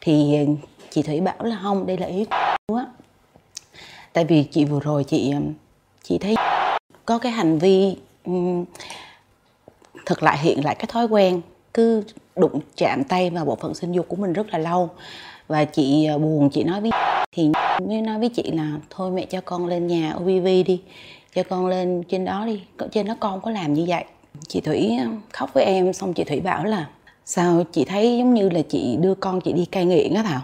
Thì 0.00 0.36
ờ, 0.36 0.52
chị 0.90 1.02
thủy 1.02 1.20
bảo 1.20 1.44
là 1.44 1.58
không, 1.62 1.86
đây 1.86 1.96
là 1.96 2.06
ý 2.06 2.24
của 2.68 2.76
á. 2.76 2.86
Tại 4.12 4.24
vì 4.24 4.44
chị 4.44 4.64
vừa 4.64 4.80
rồi 4.80 5.04
chị 5.04 5.30
ờ, 5.30 5.40
chị 6.02 6.18
thấy 6.18 6.36
có 7.04 7.18
cái 7.18 7.32
hành 7.32 7.58
vi 7.58 7.96
thực 10.06 10.22
lại 10.22 10.38
hiện 10.38 10.64
lại 10.64 10.74
cái 10.74 10.86
thói 10.86 11.06
quen 11.06 11.40
cứ 11.74 12.04
đụng 12.36 12.60
chạm 12.76 13.04
tay 13.04 13.30
vào 13.30 13.44
bộ 13.44 13.56
phận 13.56 13.74
sinh 13.74 13.92
dục 13.92 14.06
của 14.08 14.16
mình 14.16 14.32
rất 14.32 14.46
là 14.50 14.58
lâu. 14.58 14.90
Và 15.48 15.64
chị 15.64 16.08
buồn, 16.20 16.50
chị 16.50 16.64
nói 16.64 16.80
với 16.80 16.90
thì 17.36 17.50
mới 17.88 18.02
nói 18.02 18.18
với 18.18 18.28
chị 18.28 18.50
là 18.52 18.78
thôi 18.90 19.10
mẹ 19.10 19.26
cho 19.26 19.40
con 19.40 19.66
lên 19.66 19.86
nhà 19.86 20.14
OBV 20.16 20.44
đi, 20.44 20.82
cho 21.34 21.42
con 21.42 21.66
lên 21.66 22.02
trên 22.08 22.24
đó 22.24 22.44
đi 22.46 22.62
trên 22.92 23.06
đó 23.06 23.16
con 23.20 23.40
có 23.40 23.50
làm 23.50 23.74
như 23.74 23.84
vậy. 23.88 24.04
Chị 24.48 24.60
thủy 24.60 24.98
ờ, 25.04 25.10
khóc 25.32 25.50
với 25.54 25.64
em, 25.64 25.92
xong 25.92 26.14
chị 26.14 26.24
thủy 26.24 26.40
bảo 26.40 26.64
là, 26.64 26.88
sao 27.24 27.64
chị 27.72 27.84
thấy 27.84 28.18
giống 28.18 28.34
như 28.34 28.48
là 28.48 28.60
chị 28.68 28.96
đưa 29.00 29.14
con 29.14 29.40
chị 29.40 29.52
đi 29.52 29.64
cai 29.64 29.84
nghiện 29.84 30.14
á 30.14 30.22
thảo? 30.22 30.40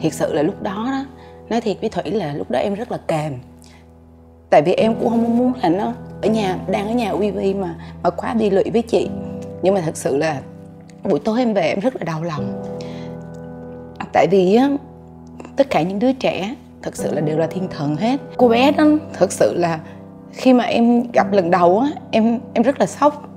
Thiệt 0.00 0.12
sự 0.12 0.32
là 0.32 0.42
lúc 0.42 0.62
đó 0.62 0.88
đó, 0.90 1.04
nói 1.48 1.60
thiệt 1.60 1.76
với 1.80 1.90
thủy 1.90 2.10
là 2.10 2.34
lúc 2.34 2.50
đó 2.50 2.58
em 2.58 2.74
rất 2.74 2.92
là 2.92 2.98
kèm 3.08 3.38
tại 4.50 4.62
vì 4.62 4.72
em 4.72 4.94
cũng 4.94 5.08
không 5.08 5.38
muốn 5.38 5.52
là 5.62 5.68
nó 5.68 5.92
ở 6.22 6.28
nhà, 6.28 6.58
đang 6.68 6.88
ở 6.88 6.94
nhà 6.94 7.10
OVV 7.10 7.38
mà 7.56 7.74
mà 8.02 8.10
quá 8.10 8.34
đi 8.34 8.50
lụy 8.50 8.64
với 8.72 8.82
chị. 8.82 9.08
Nhưng 9.62 9.74
mà 9.74 9.80
thật 9.80 9.96
sự 9.96 10.16
là 10.16 10.40
buổi 11.04 11.18
tối 11.18 11.38
em 11.38 11.54
về 11.54 11.62
em 11.62 11.80
rất 11.80 11.96
là 11.96 12.04
đau 12.04 12.22
lòng. 12.22 12.62
Tại 14.12 14.26
vì 14.30 14.54
á 14.54 14.70
tất 15.56 15.70
cả 15.70 15.82
những 15.82 15.98
đứa 15.98 16.12
trẻ 16.12 16.54
thật 16.82 16.96
sự 16.96 17.14
là 17.14 17.20
đều 17.20 17.38
là 17.38 17.46
thiên 17.46 17.68
thần 17.70 17.96
hết. 17.96 18.20
Cô 18.36 18.48
bé 18.48 18.72
đó, 18.72 18.84
thật 19.12 19.32
sự 19.32 19.54
là 19.54 19.80
khi 20.32 20.52
mà 20.52 20.64
em 20.64 21.02
gặp 21.12 21.32
lần 21.32 21.50
đầu 21.50 21.78
á, 21.78 21.88
em 22.10 22.38
em 22.54 22.62
rất 22.62 22.80
là 22.80 22.86
sốc. 22.86 23.28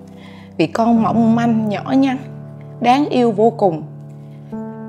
Vì 0.58 0.68
con 0.68 1.04
mỏng 1.04 1.36
manh, 1.36 1.70
nhỏ 1.70 1.94
nhắn, 1.98 2.18
đáng 2.82 3.10
yêu 3.10 3.32
vô 3.32 3.50
cùng. 3.50 3.84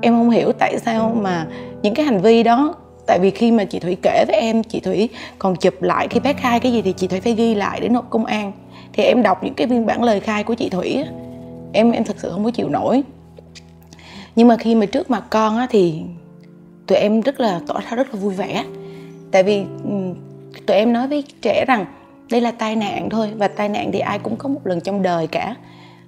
Em 0.01 0.13
không 0.13 0.29
hiểu 0.29 0.51
tại 0.51 0.79
sao 0.79 1.15
mà 1.21 1.47
những 1.81 1.93
cái 1.93 2.05
hành 2.05 2.21
vi 2.21 2.43
đó, 2.43 2.75
tại 3.07 3.19
vì 3.21 3.31
khi 3.31 3.51
mà 3.51 3.63
chị 3.63 3.79
thủy 3.79 3.97
kể 4.01 4.25
với 4.27 4.35
em, 4.35 4.63
chị 4.63 4.79
thủy 4.79 5.09
còn 5.39 5.55
chụp 5.55 5.81
lại 5.81 6.07
khi 6.07 6.19
bé 6.19 6.33
khai 6.33 6.59
cái 6.59 6.71
gì 6.71 6.81
thì 6.81 6.93
chị 6.93 7.07
thủy 7.07 7.19
phải 7.19 7.33
ghi 7.33 7.55
lại 7.55 7.79
để 7.81 7.89
nộp 7.89 8.09
công 8.09 8.25
an. 8.25 8.51
Thì 8.93 9.03
em 9.03 9.23
đọc 9.23 9.43
những 9.43 9.53
cái 9.53 9.67
biên 9.67 9.85
bản 9.85 10.03
lời 10.03 10.19
khai 10.19 10.43
của 10.43 10.53
chị 10.53 10.69
thủy 10.69 11.03
á, 11.05 11.11
em 11.73 11.91
em 11.91 12.03
thật 12.03 12.15
sự 12.19 12.29
không 12.31 12.43
có 12.43 12.51
chịu 12.51 12.69
nổi. 12.69 13.03
Nhưng 14.35 14.47
mà 14.47 14.57
khi 14.57 14.75
mà 14.75 14.85
trước 14.85 15.09
mặt 15.09 15.23
con 15.29 15.57
á 15.57 15.67
thì 15.69 16.01
tụi 16.87 16.97
em 16.97 17.21
rất 17.21 17.39
là 17.39 17.59
tỏ 17.67 17.79
ra 17.89 17.95
rất 17.95 18.13
là 18.13 18.19
vui 18.19 18.33
vẻ. 18.33 18.65
Tại 19.31 19.43
vì 19.43 19.63
ừ, 19.83 19.91
tụi 20.65 20.77
em 20.77 20.93
nói 20.93 21.07
với 21.07 21.23
trẻ 21.41 21.65
rằng 21.67 21.85
đây 22.31 22.41
là 22.41 22.51
tai 22.51 22.75
nạn 22.75 23.09
thôi 23.09 23.29
và 23.35 23.47
tai 23.47 23.69
nạn 23.69 23.89
thì 23.93 23.99
ai 23.99 24.19
cũng 24.19 24.35
có 24.35 24.49
một 24.49 24.67
lần 24.67 24.81
trong 24.81 25.01
đời 25.01 25.27
cả. 25.27 25.55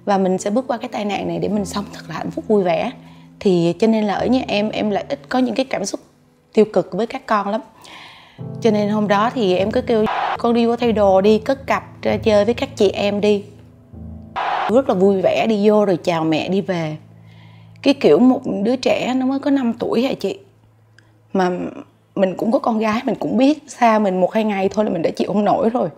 Và 0.04 0.18
mình 0.18 0.38
sẽ 0.38 0.50
bước 0.50 0.64
qua 0.68 0.78
cái 0.78 0.88
tai 0.88 1.04
nạn 1.04 1.28
này 1.28 1.38
để 1.38 1.48
mình 1.48 1.64
sống 1.64 1.84
thật 1.92 2.02
là 2.08 2.14
hạnh 2.14 2.30
phúc 2.30 2.44
vui 2.48 2.64
vẻ. 2.64 2.90
Thì 3.40 3.74
cho 3.78 3.86
nên 3.86 4.04
là 4.04 4.14
ở 4.14 4.26
nhà 4.26 4.42
em 4.48 4.70
em 4.70 4.90
lại 4.90 5.04
ít 5.08 5.20
có 5.28 5.38
những 5.38 5.54
cái 5.54 5.64
cảm 5.64 5.84
xúc 5.84 6.00
tiêu 6.52 6.64
cực 6.72 6.92
với 6.92 7.06
các 7.06 7.26
con 7.26 7.48
lắm. 7.48 7.60
Cho 8.60 8.70
nên 8.70 8.88
hôm 8.88 9.08
đó 9.08 9.30
thì 9.34 9.56
em 9.56 9.70
cứ 9.70 9.80
kêu 9.80 10.04
con 10.38 10.54
đi 10.54 10.66
vô 10.66 10.76
thay 10.76 10.92
đồ 10.92 11.20
đi, 11.20 11.38
cất 11.38 11.66
cặp, 11.66 12.02
ra 12.02 12.16
chơi 12.16 12.44
với 12.44 12.54
các 12.54 12.76
chị 12.76 12.90
em 12.90 13.20
đi. 13.20 13.44
Rất 14.70 14.88
là 14.88 14.94
vui 14.94 15.20
vẻ, 15.22 15.46
đi 15.46 15.68
vô 15.68 15.84
rồi 15.84 15.98
chào 16.04 16.24
mẹ, 16.24 16.48
đi 16.48 16.60
về. 16.60 16.96
Cái 17.82 17.94
kiểu 17.94 18.18
một 18.18 18.40
đứa 18.62 18.76
trẻ 18.76 19.14
nó 19.16 19.26
mới 19.26 19.38
có 19.38 19.50
5 19.50 19.72
tuổi 19.78 20.02
hả 20.02 20.12
chị? 20.14 20.38
Mà 21.34 21.50
mình 22.14 22.34
cũng 22.36 22.52
có 22.52 22.58
con 22.58 22.78
gái, 22.78 23.00
mình 23.04 23.14
cũng 23.14 23.36
biết 23.36 23.62
xa 23.66 23.98
mình 23.98 24.20
một 24.20 24.32
hai 24.32 24.44
ngày 24.44 24.68
thôi 24.68 24.84
là 24.84 24.90
mình 24.90 25.02
đã 25.02 25.10
chịu 25.10 25.28
không 25.28 25.44
nổi 25.44 25.70
rồi. 25.70 25.88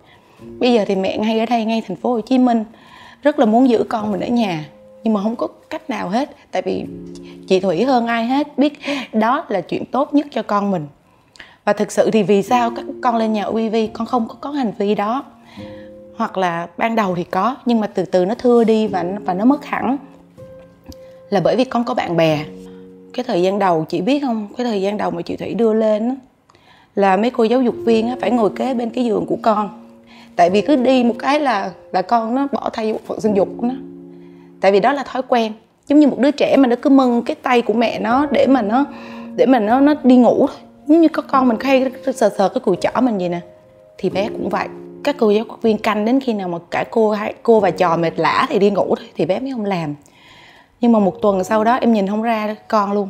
Bây 0.59 0.73
giờ 0.73 0.85
thì 0.87 0.95
mẹ 0.95 1.17
ngay 1.17 1.39
ở 1.39 1.45
đây, 1.45 1.65
ngay 1.65 1.83
thành 1.87 1.97
phố 1.97 2.13
Hồ 2.13 2.21
Chí 2.21 2.37
Minh, 2.37 2.63
rất 3.21 3.39
là 3.39 3.45
muốn 3.45 3.69
giữ 3.69 3.83
con 3.89 4.11
mình 4.11 4.21
ở 4.21 4.27
nhà. 4.27 4.65
Nhưng 5.03 5.13
mà 5.13 5.23
không 5.23 5.35
có 5.35 5.47
cách 5.69 5.89
nào 5.89 6.09
hết, 6.09 6.29
tại 6.51 6.61
vì 6.61 6.85
chị 7.47 7.59
Thủy 7.59 7.83
hơn 7.83 8.07
ai 8.07 8.25
hết, 8.25 8.57
biết 8.57 8.79
đó 9.13 9.45
là 9.49 9.61
chuyện 9.61 9.85
tốt 9.85 10.13
nhất 10.13 10.27
cho 10.31 10.43
con 10.43 10.71
mình. 10.71 10.87
Và 11.65 11.73
thực 11.73 11.91
sự 11.91 12.11
thì 12.11 12.23
vì 12.23 12.43
sao 12.43 12.71
các 12.75 12.85
con 13.03 13.15
lên 13.15 13.33
nhà 13.33 13.43
UV 13.43 13.75
con 13.93 14.07
không 14.07 14.27
có 14.27 14.35
có 14.41 14.49
hành 14.51 14.71
vi 14.77 14.95
đó. 14.95 15.23
Hoặc 16.17 16.37
là 16.37 16.67
ban 16.77 16.95
đầu 16.95 17.15
thì 17.15 17.23
có, 17.23 17.55
nhưng 17.65 17.79
mà 17.79 17.87
từ 17.87 18.05
từ 18.05 18.25
nó 18.25 18.35
thưa 18.35 18.63
đi 18.63 18.87
và 18.87 19.05
và 19.25 19.33
nó 19.33 19.45
mất 19.45 19.65
hẳn. 19.65 19.97
Là 21.29 21.41
bởi 21.43 21.55
vì 21.55 21.63
con 21.63 21.83
có 21.83 21.93
bạn 21.93 22.17
bè 22.17 22.45
cái 23.13 23.23
thời 23.23 23.41
gian 23.41 23.59
đầu 23.59 23.85
chị 23.89 24.01
biết 24.01 24.19
không? 24.19 24.47
Cái 24.57 24.65
thời 24.65 24.81
gian 24.81 24.97
đầu 24.97 25.11
mà 25.11 25.21
chị 25.21 25.35
thủy 25.35 25.53
đưa 25.53 25.73
lên 25.73 26.09
á, 26.09 26.15
là 26.95 27.17
mấy 27.17 27.29
cô 27.29 27.43
giáo 27.43 27.61
dục 27.61 27.75
viên 27.85 28.07
á, 28.07 28.15
phải 28.21 28.31
ngồi 28.31 28.49
kế 28.55 28.73
bên 28.73 28.89
cái 28.89 29.05
giường 29.05 29.25
của 29.25 29.37
con. 29.41 29.83
Tại 30.35 30.49
vì 30.49 30.61
cứ 30.61 30.75
đi 30.75 31.03
một 31.03 31.15
cái 31.19 31.39
là 31.39 31.71
là 31.91 32.01
con 32.01 32.35
nó 32.35 32.47
bỏ 32.51 32.69
thay 32.73 32.93
bộ 32.93 32.99
phận 33.05 33.21
sinh 33.21 33.33
dục 33.33 33.49
của 33.57 33.67
nó. 33.67 33.73
Tại 34.61 34.71
vì 34.71 34.79
đó 34.79 34.93
là 34.93 35.03
thói 35.03 35.21
quen. 35.27 35.53
Giống 35.87 35.99
như 35.99 36.07
một 36.07 36.19
đứa 36.19 36.31
trẻ 36.31 36.57
mà 36.57 36.67
nó 36.67 36.75
cứ 36.81 36.89
mân 36.89 37.21
cái 37.21 37.35
tay 37.35 37.61
của 37.61 37.73
mẹ 37.73 37.99
nó 37.99 38.25
để 38.31 38.47
mà 38.47 38.61
nó 38.61 38.85
để 39.35 39.45
mà 39.45 39.59
nó 39.59 39.79
nó 39.79 39.93
đi 40.03 40.15
ngủ 40.15 40.47
thôi. 40.47 40.57
Giống 40.87 41.01
như 41.01 41.07
có 41.07 41.21
con 41.21 41.47
mình 41.47 41.57
hay 41.59 41.91
sờ 42.05 42.29
sờ 42.37 42.49
cái 42.49 42.59
cùi 42.59 42.75
chỏ 42.75 43.01
mình 43.01 43.17
vậy 43.17 43.29
nè. 43.29 43.39
Thì 43.97 44.09
bé 44.09 44.29
cũng 44.29 44.49
vậy. 44.49 44.67
Các 45.03 45.15
cô 45.19 45.31
giáo 45.31 45.45
viên 45.61 45.77
canh 45.77 46.05
đến 46.05 46.19
khi 46.19 46.33
nào 46.33 46.47
mà 46.47 46.57
cả 46.71 46.83
cô 46.91 47.11
hai 47.11 47.33
cô 47.43 47.59
và 47.59 47.71
trò 47.71 47.97
mệt 47.97 48.19
lả 48.19 48.45
thì 48.49 48.59
đi 48.59 48.69
ngủ 48.69 48.95
thôi. 48.95 49.07
Thì 49.15 49.25
bé 49.25 49.39
mới 49.39 49.51
không 49.51 49.65
làm 49.65 49.95
nhưng 50.81 50.91
mà 50.91 50.99
một 50.99 51.21
tuần 51.21 51.43
sau 51.43 51.63
đó 51.63 51.75
em 51.75 51.93
nhìn 51.93 52.07
không 52.07 52.21
ra 52.21 52.55
con 52.67 52.91
luôn. 52.91 53.09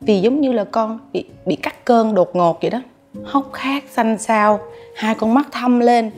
Vì 0.00 0.20
giống 0.20 0.40
như 0.40 0.52
là 0.52 0.64
con 0.64 0.98
bị 1.12 1.24
bị 1.46 1.56
cắt 1.56 1.84
cơn 1.84 2.14
đột 2.14 2.36
ngột 2.36 2.60
vậy 2.62 2.70
đó. 2.70 2.82
Hốc 3.24 3.52
khát 3.52 3.84
xanh 3.90 4.18
xao 4.18 4.60
hai 4.96 5.14
con 5.14 5.34
mắt 5.34 5.46
thâm 5.52 5.80
lên. 5.80 6.10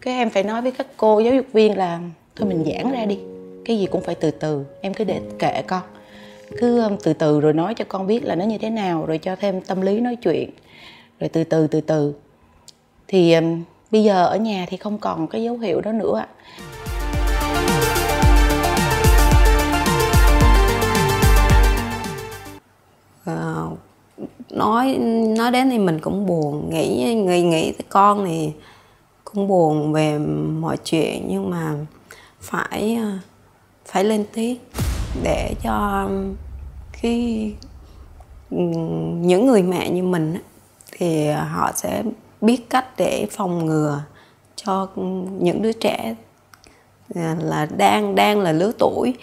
Cái 0.00 0.14
em 0.14 0.30
phải 0.30 0.42
nói 0.42 0.62
với 0.62 0.72
các 0.72 0.86
cô 0.96 1.20
giáo 1.20 1.34
dục 1.34 1.46
viên 1.52 1.78
là 1.78 2.00
thôi 2.36 2.48
mình 2.48 2.64
giãn 2.64 2.92
ra 2.92 3.04
đi 3.04 3.18
cái 3.64 3.78
gì 3.78 3.86
cũng 3.86 4.02
phải 4.02 4.14
từ 4.14 4.30
từ 4.30 4.64
em 4.80 4.94
cứ 4.94 5.04
để 5.04 5.20
kệ 5.38 5.62
con. 5.62 5.82
Cứ 6.58 6.82
um, 6.82 6.96
từ 7.02 7.12
từ 7.12 7.40
rồi 7.40 7.52
nói 7.52 7.74
cho 7.74 7.84
con 7.88 8.06
biết 8.06 8.24
là 8.24 8.34
nó 8.34 8.44
như 8.44 8.58
thế 8.58 8.70
nào 8.70 9.06
rồi 9.06 9.18
cho 9.18 9.36
thêm 9.36 9.60
tâm 9.60 9.80
lý 9.80 10.00
nói 10.00 10.16
chuyện 10.16 10.50
rồi 11.20 11.28
từ 11.28 11.44
từ 11.44 11.66
từ 11.66 11.80
từ. 11.80 12.14
Thì 13.08 13.34
um, 13.34 13.62
bây 13.90 14.04
giờ 14.04 14.26
ở 14.26 14.36
nhà 14.36 14.66
thì 14.68 14.76
không 14.76 14.98
còn 14.98 15.26
cái 15.26 15.42
dấu 15.42 15.58
hiệu 15.58 15.80
đó 15.80 15.92
nữa 15.92 16.24
uh, 23.30 23.78
nói 24.50 24.98
nói 25.36 25.50
đến 25.50 25.70
thì 25.70 25.78
mình 25.78 26.00
cũng 26.00 26.26
buồn 26.26 26.70
nghĩ 26.70 27.14
nghĩ 27.14 27.42
nghĩ 27.42 27.72
tới 27.72 27.84
con 27.88 28.24
thì 28.24 28.52
cũng 29.24 29.48
buồn 29.48 29.92
về 29.92 30.18
mọi 30.60 30.76
chuyện 30.84 31.26
nhưng 31.28 31.50
mà 31.50 31.74
phải 32.40 32.98
ờ, 33.02 33.10
phải 33.86 34.04
lên 34.04 34.24
tiếng 34.32 34.58
để 35.22 35.54
cho 35.62 36.08
khi 36.92 37.52
ừ, 38.50 38.56
những 39.20 39.46
người 39.46 39.62
mẹ 39.62 39.90
như 39.90 40.02
mình 40.02 40.36
thì 40.92 41.30
họ 41.30 41.72
sẽ 41.74 42.02
biết 42.40 42.70
cách 42.70 42.86
để 42.96 43.26
phòng 43.30 43.66
ngừa 43.66 44.02
cho 44.56 44.88
những 45.38 45.62
đứa 45.62 45.72
trẻ 45.72 46.14
ờ, 47.14 47.34
là 47.38 47.66
đang 47.76 48.14
đang 48.14 48.40
là 48.40 48.52
lứa 48.52 48.72
tuổi 48.78 49.14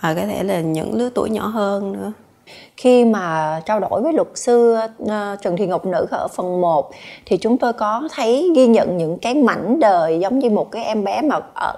và 0.00 0.14
có 0.14 0.26
thể 0.26 0.42
là 0.42 0.60
những 0.60 0.94
lứa 0.94 1.10
tuổi 1.14 1.30
nhỏ 1.30 1.46
hơn 1.46 1.92
nữa 1.92 2.12
khi 2.76 3.04
mà 3.04 3.60
trao 3.66 3.80
đổi 3.80 4.00
với 4.02 4.12
luật 4.12 4.28
sư 4.34 4.76
ờ, 5.08 5.36
Trần 5.42 5.56
Thị 5.56 5.66
Ngọc 5.66 5.86
Nữ 5.86 6.06
ở 6.10 6.28
phần 6.28 6.60
1 6.60 6.90
thì 7.26 7.36
chúng 7.36 7.58
tôi 7.58 7.72
có 7.72 8.08
thấy 8.12 8.52
ghi 8.56 8.66
nhận 8.66 8.96
những 8.96 9.18
cái 9.18 9.34
mảnh 9.34 9.80
đời 9.80 10.18
giống 10.20 10.38
như 10.38 10.50
một 10.50 10.70
cái 10.70 10.84
em 10.84 11.04
bé 11.04 11.22
mà 11.22 11.40
ở 11.54 11.74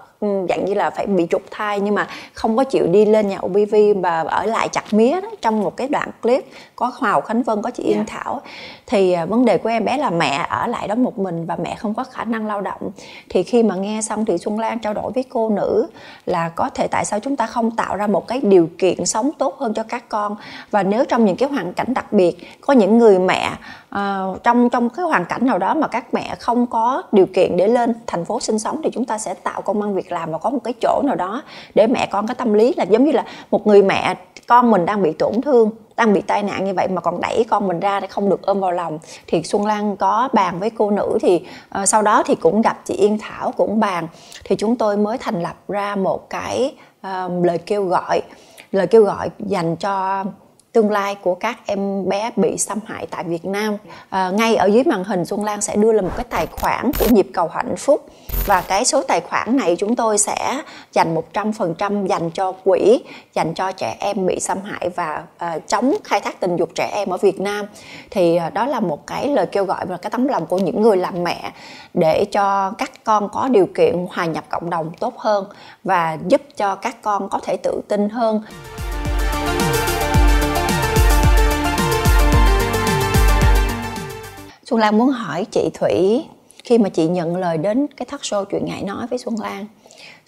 dạng 0.49 0.65
như 0.65 0.75
là 0.75 0.91
phải 0.91 1.07
bị 1.07 1.27
trục 1.31 1.43
thai 1.51 1.81
nhưng 1.81 1.95
mà 1.95 2.07
không 2.33 2.57
có 2.57 2.65
chịu 2.65 2.87
đi 2.87 3.05
lên 3.05 3.29
nhà 3.29 3.39
OBV 3.47 3.75
và 4.03 4.21
ở 4.21 4.47
lại 4.47 4.69
chặt 4.69 4.85
mía 4.93 5.21
đó 5.21 5.29
trong 5.41 5.63
một 5.63 5.77
cái 5.77 5.89
đoạn 5.89 6.11
clip 6.23 6.45
có 6.77 6.93
Hòa 6.95 7.21
Khánh 7.21 7.43
Vân 7.43 7.63
có 7.63 7.71
chị 7.71 7.83
Yên 7.83 7.97
yeah. 7.97 8.09
Dạ. 8.09 8.15
Thảo 8.17 8.41
thì 8.87 9.13
à, 9.13 9.27
vấn 9.27 9.45
đề 9.45 9.59
của 9.59 9.69
em 9.69 9.85
bé 9.85 9.97
là 9.97 10.11
mẹ 10.11 10.47
ở 10.49 10.67
lại 10.67 10.89
đó 10.89 10.95
một 10.95 11.19
mình 11.19 11.47
và 11.47 11.57
mẹ 11.57 11.75
không 11.75 11.95
có 11.95 12.05
khả 12.05 12.25
năng 12.25 12.47
lao 12.47 12.61
động 12.61 12.91
thì 13.29 13.43
khi 13.43 13.63
mà 13.63 13.75
nghe 13.75 14.03
xong 14.03 14.25
thì 14.25 14.39
Xuân 14.39 14.59
Lan 14.59 14.79
trao 14.79 14.95
đổi 14.95 15.13
với 15.13 15.25
cô 15.29 15.49
nữ 15.49 15.87
là 16.27 16.49
có 16.49 16.71
thể 16.75 16.89
tại 16.91 17.05
sao 17.05 17.21
chúng 17.21 17.37
ta 17.37 17.47
không 17.47 17.71
tạo 17.71 17.97
ra 17.97 18.07
một 18.07 18.29
cái 18.29 18.41
điều 18.43 18.69
kiện 18.79 19.07
sống 19.07 19.31
tốt 19.39 19.57
hơn 19.59 19.75
cho 19.75 19.83
các 19.83 20.09
con 20.09 20.37
và 20.71 20.83
nếu 20.83 21.05
trong 21.05 21.25
những 21.25 21.37
cái 21.37 21.49
hoàn 21.49 21.73
cảnh 21.75 21.95
đặc 21.95 22.13
biệt 22.13 22.37
có 22.61 22.73
những 22.73 22.99
người 22.99 23.19
mẹ 23.19 23.51
uh, 23.95 24.43
trong 24.43 24.71
trong 24.71 24.91
cái 24.91 25.05
hoàn 25.05 25.25
cảnh 25.25 25.47
nào 25.47 25.59
đó 25.59 25.75
mà 25.75 25.89
các 25.89 26.15
mẹ 26.15 26.35
không 26.41 26.67
có 26.67 27.03
điều 27.13 27.27
kiện 27.27 27.57
để 27.57 27.69
lên 27.69 27.95
thành 28.07 28.25
phố 28.25 28.41
sinh 28.41 28.59
sống 28.59 28.81
thì 28.85 28.91
chúng 28.93 29.05
ta 29.05 29.19
sẽ 29.19 29.35
tạo 29.35 29.63
công 29.63 29.83
an 29.83 29.95
việc 29.95 30.12
làm 30.13 30.33
và 30.33 30.39
có 30.39 30.51
một 30.51 30.61
cái 30.65 30.75
chỗ 30.81 31.03
nào 31.05 31.15
đó 31.15 31.43
để 31.75 31.87
mẹ 31.87 32.07
con 32.07 32.27
có 32.27 32.35
tâm 32.35 32.53
lý 32.53 32.75
là 32.77 32.85
giống 32.85 33.05
như 33.05 33.13
là 33.13 33.25
một 33.51 33.67
người 33.67 33.83
mẹ 33.83 34.15
con 34.47 34.71
mình 34.71 34.87
đang 34.87 35.03
bị 35.03 35.13
tổn 35.13 35.41
thương 35.41 35.71
đang 35.97 36.13
bị 36.13 36.21
tai 36.21 36.43
nạn 36.43 36.65
như 36.65 36.75
vậy 36.75 36.89
mà 36.89 37.01
còn 37.01 37.21
đẩy 37.21 37.45
con 37.51 37.69
mình 37.69 37.81
ra 37.81 38.01
để 38.01 38.07
không 38.07 38.31
được 38.31 38.43
ôm 38.43 38.61
vào 38.61 38.73
lòng. 38.73 38.99
Thì 39.27 39.43
xuân 39.43 39.67
lan 39.67 39.97
có 39.97 40.29
bàn 40.33 40.59
với 40.59 40.71
cô 40.71 40.91
nữ 40.91 41.19
thì 41.23 41.47
uh, 41.81 41.89
sau 41.89 42.03
đó 42.03 42.23
thì 42.27 42.35
cũng 42.35 42.63
gặp 42.63 42.81
chị 42.85 42.95
yên 42.95 43.19
thảo 43.19 43.53
cũng 43.57 43.81
bàn. 43.81 44.09
Thì 44.45 44.57
chúng 44.57 44.77
tôi 44.77 44.97
mới 44.97 45.19
thành 45.19 45.43
lập 45.43 45.55
ra 45.69 45.97
một 45.97 46.31
cái 46.31 46.75
uh, 47.07 47.45
lời 47.45 47.59
kêu 47.59 47.85
gọi 47.85 48.23
lời 48.73 48.87
kêu 48.87 49.05
gọi 49.05 49.31
dành 49.39 49.77
cho 49.77 50.25
tương 50.73 50.91
lai 50.91 51.15
của 51.15 51.35
các 51.35 51.59
em 51.67 52.09
bé 52.09 52.31
bị 52.37 52.59
xâm 52.59 52.79
hại 52.87 53.07
tại 53.11 53.25
Việt 53.25 53.45
Nam. 53.45 53.77
À, 54.11 54.31
ngay 54.31 54.57
ở 54.57 54.67
dưới 54.67 54.85
màn 54.85 55.05
hình 55.05 55.25
Xuân 55.25 55.45
Lan 55.45 55.61
sẽ 55.61 55.77
đưa 55.77 55.93
lên 55.93 56.05
một 56.05 56.11
cái 56.17 56.27
tài 56.31 56.47
khoản 56.47 56.91
của 56.99 57.07
nhịp 57.11 57.27
cầu 57.33 57.49
hạnh 57.49 57.77
phúc. 57.77 58.07
Và 58.47 58.61
cái 58.69 58.85
số 58.85 59.03
tài 59.03 59.21
khoản 59.21 59.57
này 59.57 59.77
chúng 59.79 59.97
tôi 59.97 60.19
sẽ 60.19 60.63
dành 60.93 61.17
100% 61.33 62.07
dành 62.07 62.31
cho 62.31 62.53
quỹ 62.53 63.01
dành 63.35 63.55
cho 63.55 63.73
trẻ 63.73 63.97
em 64.01 64.27
bị 64.27 64.41
xâm 64.41 64.59
hại 64.63 64.89
và 64.89 65.23
à, 65.39 65.59
chống 65.67 65.95
khai 66.05 66.21
thác 66.21 66.41
tình 66.41 66.57
dục 66.57 66.69
trẻ 66.75 66.91
em 66.95 67.09
ở 67.09 67.17
Việt 67.17 67.41
Nam. 67.41 67.67
Thì 68.11 68.37
à, 68.37 68.51
đó 68.51 68.67
là 68.67 68.81
một 68.81 69.07
cái 69.07 69.29
lời 69.29 69.47
kêu 69.47 69.65
gọi 69.65 69.87
và 69.87 69.97
cái 69.97 70.11
tấm 70.11 70.29
lòng 70.29 70.47
của 70.47 70.59
những 70.59 70.83
người 70.83 70.97
làm 70.97 71.25
mẹ 71.25 71.53
để 71.95 72.25
cho 72.33 72.73
các 72.79 73.05
con 73.05 73.29
có 73.33 73.49
điều 73.49 73.67
kiện 73.67 74.07
hòa 74.11 74.25
nhập 74.25 74.45
cộng 74.49 74.71
đồng 74.71 74.91
tốt 75.01 75.19
hơn 75.19 75.45
và 75.85 76.19
giúp 76.29 76.43
cho 76.57 76.75
các 76.75 77.03
con 77.03 77.29
có 77.29 77.41
thể 77.43 77.57
tự 77.57 77.81
tin 77.89 78.09
hơn. 78.09 78.43
Xuân 84.65 84.81
Lan 84.81 84.99
muốn 84.99 85.09
hỏi 85.09 85.47
chị 85.51 85.71
Thủy 85.75 86.25
khi 86.65 86.79
mà 86.79 86.89
chị 86.89 87.09
nhận 87.09 87.37
lời 87.37 87.59
đến 87.59 87.87
cái 87.97 88.07
thất 88.07 88.21
show 88.21 88.45
chuyện 88.45 88.65
ngại 88.65 88.83
nói 88.83 89.07
với 89.07 89.19
Xuân 89.19 89.35
Lan 89.41 89.67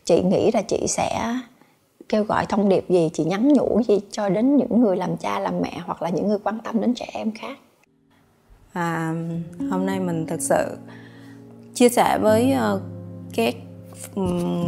chị 0.04 0.22
nghĩ 0.22 0.50
là 0.54 0.62
chị 0.62 0.86
sẽ 0.88 1.36
kêu 2.08 2.24
gọi 2.24 2.46
thông 2.46 2.68
điệp 2.68 2.84
gì? 2.88 3.10
Chị 3.12 3.24
nhắn 3.24 3.52
nhủ 3.52 3.82
gì 3.88 4.00
cho 4.10 4.28
đến 4.28 4.56
những 4.56 4.80
người 4.80 4.96
làm 4.96 5.16
cha 5.16 5.38
làm 5.38 5.60
mẹ 5.62 5.80
hoặc 5.84 6.02
là 6.02 6.10
những 6.10 6.28
người 6.28 6.38
quan 6.44 6.58
tâm 6.64 6.80
đến 6.80 6.94
trẻ 6.94 7.10
em 7.12 7.32
khác? 7.32 7.58
À, 8.72 9.14
hôm 9.70 9.86
nay 9.86 10.00
mình 10.00 10.26
thực 10.26 10.40
sự 10.40 10.76
chia 11.74 11.88
sẻ 11.88 12.18
với 12.22 12.54
uh, 12.74 12.80
các 13.34 13.54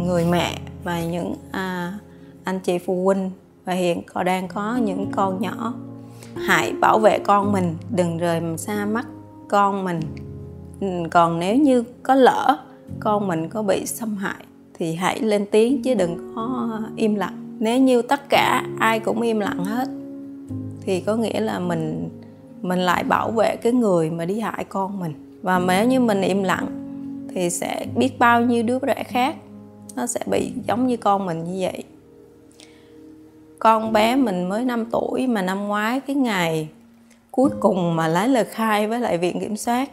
người 0.05 0.25
mẹ 0.25 0.57
và 0.83 1.01
những 1.01 1.31
uh, 1.31 2.01
anh 2.43 2.59
chị 2.63 2.77
phụ 2.77 3.05
huynh 3.05 3.31
và 3.65 3.73
hiện 3.73 4.01
còn 4.13 4.25
đang 4.25 4.47
có 4.47 4.75
những 4.75 5.11
con 5.11 5.41
nhỏ. 5.41 5.73
Hãy 6.35 6.73
bảo 6.81 6.99
vệ 6.99 7.19
con 7.19 7.51
mình 7.51 7.77
đừng 7.89 8.17
rời 8.17 8.41
xa 8.57 8.85
mắt 8.85 9.05
con 9.47 9.83
mình. 9.83 9.99
Ừ, 10.81 10.87
còn 11.11 11.39
nếu 11.39 11.55
như 11.55 11.83
có 12.03 12.15
lỡ 12.15 12.57
con 12.99 13.27
mình 13.27 13.49
có 13.49 13.63
bị 13.63 13.85
xâm 13.85 14.17
hại 14.17 14.45
thì 14.73 14.95
hãy 14.95 15.19
lên 15.21 15.45
tiếng 15.51 15.81
chứ 15.81 15.93
đừng 15.93 16.33
có 16.35 16.79
im 16.95 17.15
lặng. 17.15 17.57
Nếu 17.59 17.79
như 17.79 18.01
tất 18.01 18.29
cả 18.29 18.63
ai 18.79 18.99
cũng 18.99 19.21
im 19.21 19.39
lặng 19.39 19.65
hết 19.65 19.87
thì 20.81 21.01
có 21.01 21.15
nghĩa 21.15 21.39
là 21.39 21.59
mình 21.59 22.09
mình 22.61 22.79
lại 22.79 23.03
bảo 23.03 23.31
vệ 23.31 23.55
cái 23.55 23.73
người 23.73 24.11
mà 24.11 24.25
đi 24.25 24.39
hại 24.39 24.65
con 24.69 24.99
mình. 24.99 25.39
Và 25.41 25.59
nếu 25.59 25.87
như 25.87 25.99
mình 25.99 26.21
im 26.21 26.43
lặng 26.43 26.67
thì 27.33 27.49
sẽ 27.49 27.85
biết 27.95 28.19
bao 28.19 28.41
nhiêu 28.41 28.63
đứa 28.63 28.79
trẻ 28.79 29.03
khác 29.03 29.35
nó 29.95 30.07
sẽ 30.07 30.19
bị 30.25 30.51
giống 30.67 30.87
như 30.87 30.97
con 30.97 31.25
mình 31.25 31.43
như 31.43 31.57
vậy. 31.59 31.83
Con 33.59 33.93
bé 33.93 34.15
mình 34.15 34.49
mới 34.49 34.65
5 34.65 34.85
tuổi 34.91 35.27
mà 35.27 35.41
năm 35.41 35.67
ngoái, 35.67 35.99
cái 35.99 36.15
ngày 36.15 36.69
cuối 37.37 37.49
cùng 37.59 37.95
mà 37.95 38.07
lái 38.07 38.29
lời 38.29 38.45
khai 38.45 38.87
với 38.87 38.99
lại 38.99 39.17
viện 39.17 39.39
kiểm 39.39 39.57
sát 39.57 39.89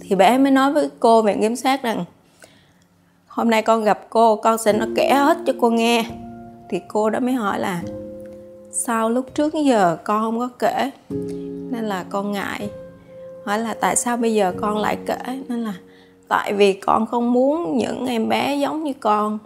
thì 0.00 0.16
bé 0.16 0.38
mới 0.38 0.50
nói 0.50 0.72
với 0.72 0.88
cô 1.00 1.22
viện 1.22 1.40
kiểm 1.40 1.56
sát 1.56 1.82
rằng, 1.82 2.04
hôm 3.26 3.50
nay 3.50 3.62
con 3.62 3.84
gặp 3.84 4.06
cô, 4.10 4.36
con 4.36 4.58
sẽ 4.58 4.72
nói 4.72 4.88
kể 4.96 5.08
hết 5.08 5.38
cho 5.46 5.52
cô 5.60 5.70
nghe. 5.70 6.04
Thì 6.68 6.80
cô 6.88 7.10
đó 7.10 7.20
mới 7.20 7.34
hỏi 7.34 7.58
là, 7.60 7.82
sao 8.72 9.10
lúc 9.10 9.34
trước 9.34 9.54
giờ 9.54 9.96
con 10.04 10.22
không 10.22 10.38
có 10.38 10.48
kể? 10.58 10.90
Nên 11.70 11.84
là 11.84 12.04
con 12.10 12.32
ngại. 12.32 12.70
Hỏi 13.44 13.58
là, 13.58 13.74
tại 13.80 13.96
sao 13.96 14.16
bây 14.16 14.34
giờ 14.34 14.54
con 14.60 14.78
lại 14.78 14.98
kể? 15.06 15.42
Nên 15.48 15.64
là, 15.64 15.74
tại 16.28 16.52
vì 16.52 16.72
con 16.72 17.06
không 17.06 17.32
muốn 17.32 17.78
những 17.78 18.06
em 18.06 18.28
bé 18.28 18.56
giống 18.56 18.84
như 18.84 18.92
con 19.00 19.38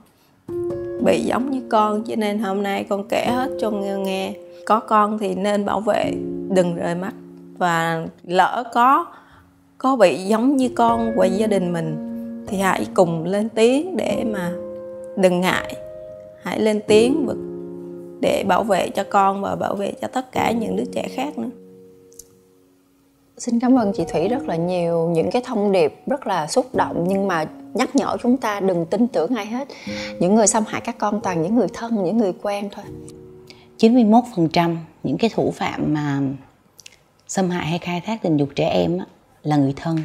bị 1.04 1.20
giống 1.20 1.50
như 1.50 1.62
con, 1.68 2.04
cho 2.04 2.16
nên 2.16 2.38
hôm 2.38 2.62
nay 2.62 2.86
con 2.88 3.08
kể 3.08 3.24
hết 3.26 3.50
cho 3.60 3.70
nghe 3.70 3.96
nghe. 3.96 4.32
Có 4.66 4.80
con 4.80 5.18
thì 5.18 5.34
nên 5.34 5.64
bảo 5.64 5.80
vệ, 5.80 6.12
đừng 6.48 6.76
rời 6.76 6.94
mắt. 6.94 7.12
Và 7.58 8.06
lỡ 8.24 8.64
có 8.74 9.06
có 9.78 9.96
bị 9.96 10.16
giống 10.16 10.56
như 10.56 10.68
con 10.68 11.12
của 11.16 11.24
gia 11.24 11.46
đình 11.46 11.72
mình, 11.72 11.96
thì 12.46 12.58
hãy 12.58 12.86
cùng 12.94 13.24
lên 13.24 13.48
tiếng 13.48 13.96
để 13.96 14.24
mà 14.32 14.52
đừng 15.16 15.40
ngại. 15.40 15.76
Hãy 16.42 16.60
lên 16.60 16.80
tiếng 16.86 17.28
để 18.20 18.44
bảo 18.48 18.62
vệ 18.62 18.88
cho 18.88 19.04
con 19.10 19.42
và 19.42 19.56
bảo 19.56 19.74
vệ 19.74 19.92
cho 20.00 20.08
tất 20.08 20.32
cả 20.32 20.50
những 20.50 20.76
đứa 20.76 20.84
trẻ 20.92 21.08
khác 21.08 21.38
nữa 21.38 21.48
xin 23.40 23.60
cảm 23.60 23.78
ơn 23.78 23.92
chị 23.92 24.04
thủy 24.12 24.28
rất 24.28 24.48
là 24.48 24.56
nhiều. 24.56 25.10
Những 25.12 25.30
cái 25.30 25.42
thông 25.44 25.72
điệp 25.72 25.94
rất 26.06 26.26
là 26.26 26.46
xúc 26.46 26.74
động 26.74 27.04
nhưng 27.08 27.28
mà 27.28 27.44
nhắc 27.74 27.96
nhở 27.96 28.16
chúng 28.22 28.36
ta 28.36 28.60
đừng 28.60 28.86
tin 28.86 29.06
tưởng 29.06 29.34
ai 29.34 29.46
hết. 29.46 29.68
Những 30.18 30.34
người 30.34 30.46
xâm 30.46 30.64
hại 30.66 30.80
các 30.80 30.98
con 30.98 31.20
toàn 31.20 31.42
những 31.42 31.56
người 31.56 31.66
thân 31.74 32.04
những 32.04 32.18
người 32.18 32.32
quen 32.42 32.68
thôi. 32.72 32.84
91% 33.78 34.76
những 35.02 35.18
cái 35.18 35.30
thủ 35.34 35.50
phạm 35.50 35.94
mà 35.94 36.20
xâm 37.28 37.50
hại 37.50 37.66
hay 37.66 37.78
khai 37.78 38.00
thác 38.00 38.22
tình 38.22 38.36
dục 38.36 38.48
trẻ 38.54 38.68
em 38.68 38.98
á, 38.98 39.04
là 39.42 39.56
người 39.56 39.74
thân. 39.76 39.96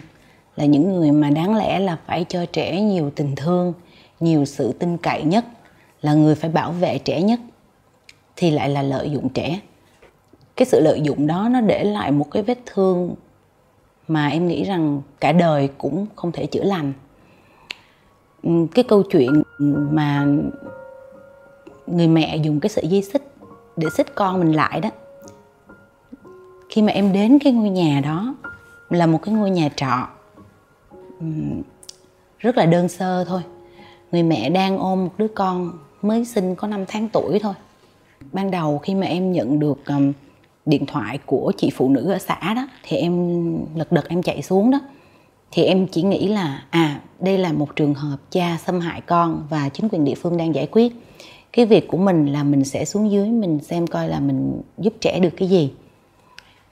Là 0.55 0.65
những 0.65 0.95
người 0.95 1.11
mà 1.11 1.29
đáng 1.29 1.55
lẽ 1.55 1.79
là 1.79 1.97
phải 2.07 2.25
cho 2.29 2.45
trẻ 2.45 2.81
nhiều 2.81 3.11
tình 3.15 3.35
thương 3.35 3.73
nhiều 4.19 4.45
sự 4.45 4.73
tin 4.79 4.97
cậy 4.97 5.23
nhất 5.23 5.45
là 6.01 6.13
người 6.13 6.35
phải 6.35 6.49
bảo 6.49 6.71
vệ 6.71 6.97
trẻ 6.97 7.21
nhất 7.21 7.39
thì 8.35 8.51
lại 8.51 8.69
là 8.69 8.81
lợi 8.81 9.11
dụng 9.11 9.29
trẻ. 9.29 9.59
Cái 10.55 10.65
sự 10.65 10.79
lợi 10.79 11.01
dụng 11.01 11.27
đó 11.27 11.47
nó 11.51 11.61
để 11.61 11.83
lại 11.83 12.11
một 12.11 12.31
cái 12.31 12.43
vết 12.43 12.59
thương 12.65 13.15
mà 14.07 14.27
em 14.27 14.47
nghĩ 14.47 14.63
rằng 14.63 15.01
cả 15.19 15.31
đời 15.31 15.69
cũng 15.77 16.05
không 16.15 16.31
thể 16.31 16.45
chữa 16.45 16.63
lành. 16.63 16.93
Ừ, 18.43 18.51
cái 18.75 18.83
câu 18.83 19.03
chuyện 19.03 19.43
mà 19.67 20.27
người 21.87 22.07
mẹ 22.07 22.37
dùng 22.37 22.59
cái 22.59 22.69
sợi 22.69 22.87
dây 22.87 23.01
xích 23.01 23.31
để 23.77 23.87
xích 23.97 24.15
con 24.15 24.39
mình 24.39 24.51
lại 24.51 24.81
đó 24.81 24.89
khi 26.69 26.81
mà 26.81 26.91
em 26.91 27.13
đến 27.13 27.39
cái 27.39 27.53
ngôi 27.53 27.69
nhà 27.69 28.01
đó 28.03 28.35
là 28.89 29.05
một 29.05 29.19
cái 29.21 29.33
ngôi 29.33 29.49
nhà 29.49 29.69
trọ 29.75 30.07
ừ, 31.19 31.25
rất 32.39 32.57
là 32.57 32.65
đơn 32.65 32.89
sơ 32.89 33.25
thôi. 33.25 33.41
Người 34.11 34.23
mẹ 34.23 34.49
đang 34.49 34.77
ôm 34.77 35.03
một 35.03 35.11
đứa 35.17 35.27
con 35.27 35.71
mới 36.01 36.25
sinh 36.25 36.55
có 36.55 36.67
5 36.67 36.85
tháng 36.87 37.09
tuổi 37.09 37.39
thôi. 37.39 37.53
Ban 38.31 38.51
đầu 38.51 38.77
khi 38.77 38.95
mà 38.95 39.07
em 39.07 39.31
nhận 39.31 39.59
được 39.59 39.85
um, 39.87 40.13
điện 40.65 40.85
thoại 40.85 41.19
của 41.25 41.51
chị 41.57 41.69
phụ 41.73 41.89
nữ 41.89 42.11
ở 42.11 42.19
xã 42.19 42.53
đó, 42.53 42.67
thì 42.83 42.97
em 42.97 43.41
lật 43.75 43.91
đật 43.91 44.09
em 44.09 44.21
chạy 44.23 44.41
xuống 44.41 44.71
đó. 44.71 44.79
Thì 45.51 45.63
em 45.63 45.87
chỉ 45.87 46.01
nghĩ 46.01 46.27
là 46.27 46.63
à 46.69 47.01
đây 47.19 47.37
là 47.37 47.53
một 47.53 47.75
trường 47.75 47.93
hợp 47.93 48.17
cha 48.31 48.57
xâm 48.65 48.79
hại 48.79 49.01
con 49.01 49.47
và 49.49 49.69
chính 49.69 49.89
quyền 49.89 50.05
địa 50.05 50.15
phương 50.15 50.37
đang 50.37 50.55
giải 50.55 50.67
quyết. 50.71 50.95
Cái 51.53 51.65
việc 51.65 51.87
của 51.87 51.97
mình 51.97 52.25
là 52.25 52.43
mình 52.43 52.63
sẽ 52.63 52.85
xuống 52.85 53.11
dưới, 53.11 53.29
mình 53.29 53.59
xem 53.59 53.87
coi 53.87 54.07
là 54.07 54.19
mình 54.19 54.61
giúp 54.77 54.93
trẻ 55.01 55.19
được 55.19 55.33
cái 55.37 55.49
gì. 55.49 55.71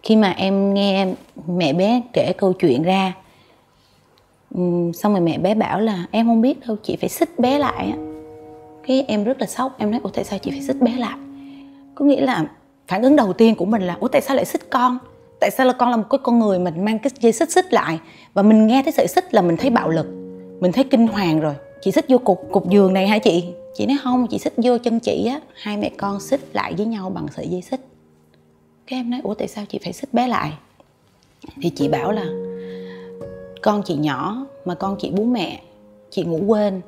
Khi 0.04 0.16
mà 0.16 0.30
em 0.30 0.74
nghe 0.74 1.08
mẹ 1.48 1.74
bé 1.74 2.02
kể 2.14 2.34
câu 2.38 2.54
chuyện 2.54 2.84
ra 2.84 3.14
xong 4.94 5.12
rồi 5.14 5.22
mẹ 5.22 5.38
bé 5.38 5.56
bảo 5.56 5.80
là, 5.80 6.06
em 6.12 6.26
không 6.26 6.42
biết 6.42 6.68
đâu, 6.68 6.78
chị 6.84 6.98
phải 7.00 7.10
xích 7.10 7.40
bé 7.40 7.60
lại 7.60 7.94
cái 8.88 9.06
em 9.08 9.24
rất 9.24 9.42
là 9.42 9.48
sốc, 9.48 9.80
em 9.80 9.92
nói, 9.92 10.00
ủa, 10.04 10.10
tại 10.10 10.24
sao 10.24 10.40
chị 10.40 10.52
phải 10.52 10.62
xích 10.62 10.82
bé 10.82 10.92
lại? 10.98 11.18
Có 11.96 12.06
nghĩa 12.06 12.22
là 12.22 12.46
phản 12.88 13.02
ứng 13.02 13.16
đầu 13.16 13.34
tiên 13.34 13.56
của 13.56 13.66
mình 13.66 13.82
là, 13.82 13.98
ủa, 14.00 14.08
tại 14.08 14.22
sao 14.22 14.36
lại 14.36 14.46
xích 14.46 14.70
con? 14.70 14.98
Tại 15.40 15.52
sao 15.52 15.68
là 15.68 15.74
con 15.74 15.90
là 15.90 15.98
một 15.98 16.04
cái 16.10 16.20
con 16.24 16.40
người 16.40 16.60
mình 16.60 16.86
mang 16.86 17.00
cái 17.00 17.12
dây 17.20 17.32
xích 17.32 17.52
xích 17.52 17.74
lại? 17.74 18.00
Và 18.34 18.42
mình 18.42 18.68
nghe 18.68 18.84
thấy 18.84 18.92
sợi 18.92 19.08
xích 19.08 19.34
là 19.34 19.42
mình 19.42 19.58
thấy 19.58 19.70
bạo 19.70 19.90
lực, 19.90 20.08
mình 20.60 20.72
thấy 20.72 20.84
kinh 20.84 21.08
hoàng 21.08 21.40
rồi. 21.40 21.54
Chị 21.82 21.92
xích 21.92 22.06
vô 22.10 22.18
cục 22.18 22.42
cục 22.52 22.70
giường 22.70 22.94
này 22.94 23.08
hả 23.08 23.18
chị? 23.20 23.46
Chị 23.76 23.86
nói, 23.86 23.98
không, 24.04 24.28
chị 24.28 24.38
xích 24.38 24.54
vô 24.58 24.78
chân 24.78 25.00
chị 25.00 25.26
á. 25.26 25.40
Hai 25.54 25.78
mẹ 25.78 25.92
con 25.98 26.20
xích 26.20 26.42
lại 26.54 26.74
với 26.78 26.86
nhau 26.86 27.10
bằng 27.10 27.28
sợi 27.36 27.48
dây 27.48 27.62
xích. 27.62 27.80
Cái 28.88 29.00
em 29.00 29.10
nói, 29.10 29.20
ủa, 29.24 29.34
tại 29.34 29.48
sao 29.48 29.66
chị 29.70 29.80
phải 29.84 29.94
xích 29.94 30.14
bé 30.14 30.28
lại? 30.28 30.54
Thì 31.62 31.70
chị 31.70 31.88
bảo 31.88 32.12
là, 32.12 32.26
con 33.62 33.82
chị 33.86 33.96
nhỏ 33.96 34.46
mà 34.66 34.76
con 34.76 34.96
chị 35.00 35.12
bú 35.12 35.24
mẹ, 35.24 35.62
chị 36.10 36.24
ngủ 36.24 36.40
quên. 36.48 36.82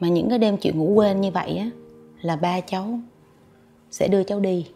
Mà 0.00 0.08
những 0.08 0.30
cái 0.30 0.38
đêm 0.38 0.56
chị 0.56 0.70
ngủ 0.74 0.92
quên 0.94 1.20
như 1.20 1.30
vậy 1.30 1.56
á, 1.56 1.70
là 2.22 2.36
ba 2.36 2.60
cháu 2.60 2.98
sẽ 3.90 4.08
đưa 4.08 4.22
cháu 4.22 4.40
đi 4.40 4.66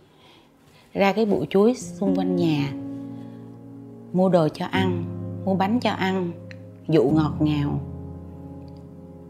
ra 0.97 1.13
cái 1.13 1.27
bụi 1.27 1.47
chuối 1.51 1.75
xung 1.75 2.17
quanh 2.17 2.37
nhà. 2.37 2.73
Mua 4.13 4.29
đồ 4.29 4.49
cho 4.49 4.67
ăn, 4.67 5.05
mua 5.45 5.55
bánh 5.55 5.81
cho 5.81 5.91
ăn, 5.91 6.33
dụ 6.89 7.03
ngọt 7.03 7.33
ngào. 7.41 7.81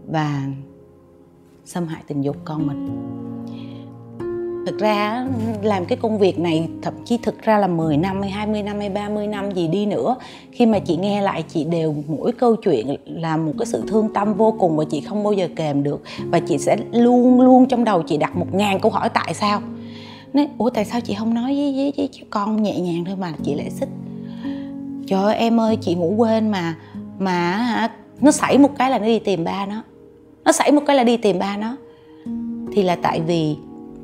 Và 0.07 0.43
xâm 1.65 1.87
hại 1.87 2.03
tình 2.07 2.23
dục 2.23 2.37
con 2.45 2.67
mình. 2.67 2.89
Thực 4.67 4.79
ra, 4.79 5.27
làm 5.63 5.85
cái 5.85 5.99
công 5.99 6.19
việc 6.19 6.39
này 6.39 6.69
thậm 6.83 6.95
chí 7.05 7.19
thực 7.23 7.43
ra 7.43 7.59
là 7.59 7.67
10 7.67 7.97
năm 7.97 8.23
hay 8.23 8.31
20 8.31 8.63
năm 8.63 8.79
hay 8.79 8.91
30 8.91 9.27
năm 9.27 9.53
gì 9.53 9.69
đi 9.69 9.87
nữa, 9.87 10.17
khi 10.53 10.67
mà 10.67 10.79
chị 10.79 10.97
nghe 10.97 11.23
lại 11.23 11.45
chị 11.49 11.65
đều 11.65 11.95
mỗi 12.09 12.33
câu 12.33 12.57
chuyện 12.57 12.97
là 13.05 13.37
một 13.37 13.53
cái 13.59 13.67
sự 13.67 13.83
thương 13.89 14.13
tâm 14.15 14.35
vô 14.35 14.57
cùng 14.59 14.77
và 14.77 14.85
chị 14.91 15.01
không 15.01 15.25
bao 15.25 15.33
giờ 15.33 15.49
kèm 15.57 15.83
được. 15.83 16.03
Và 16.31 16.41
chị 16.41 16.59
sẽ 16.59 16.77
luôn 16.93 17.41
luôn 17.41 17.67
trong 17.67 17.85
đầu 17.85 18.03
chị 18.03 18.17
đặt 18.17 18.37
một 18.37 18.55
ngàn 18.55 18.81
câu 18.81 18.91
hỏi 18.91 19.09
tại 19.09 19.35
sao? 19.35 19.61
Nói 20.33 20.49
ủa 20.59 20.71
tại 20.71 20.85
sao 20.85 21.01
chị 21.01 21.15
không 21.19 21.35
nói 21.35 21.55
với, 21.55 21.73
với, 21.77 21.93
với 21.97 22.09
con 22.31 22.63
nhẹ 22.63 22.81
nhàng 22.81 23.05
thôi 23.05 23.17
mà 23.17 23.33
chị 23.43 23.55
lại 23.55 23.71
xích? 23.71 23.89
Trời 25.07 25.23
ơi 25.23 25.37
em 25.37 25.61
ơi 25.61 25.79
chị 25.81 25.95
ngủ 25.95 26.15
quên 26.17 26.51
mà 26.51 26.77
mà 27.19 27.57
hả 27.57 27.91
nó 28.21 28.31
xảy 28.31 28.59
một 28.59 28.71
cái 28.79 28.91
là 28.91 28.99
nó 28.99 29.07
đi 29.07 29.19
tìm 29.19 29.45
ba 29.45 29.67
nó. 29.67 29.83
Nó 30.45 30.53
xảy 30.53 30.73
một 30.73 30.83
cái 30.87 30.97
là 30.97 31.05
đi 31.05 31.17
tìm 31.17 31.39
ba 31.39 31.57
nó. 31.57 31.77
Thì 32.73 32.83
là 32.83 32.97
tại 32.97 33.21
vì 33.21 33.57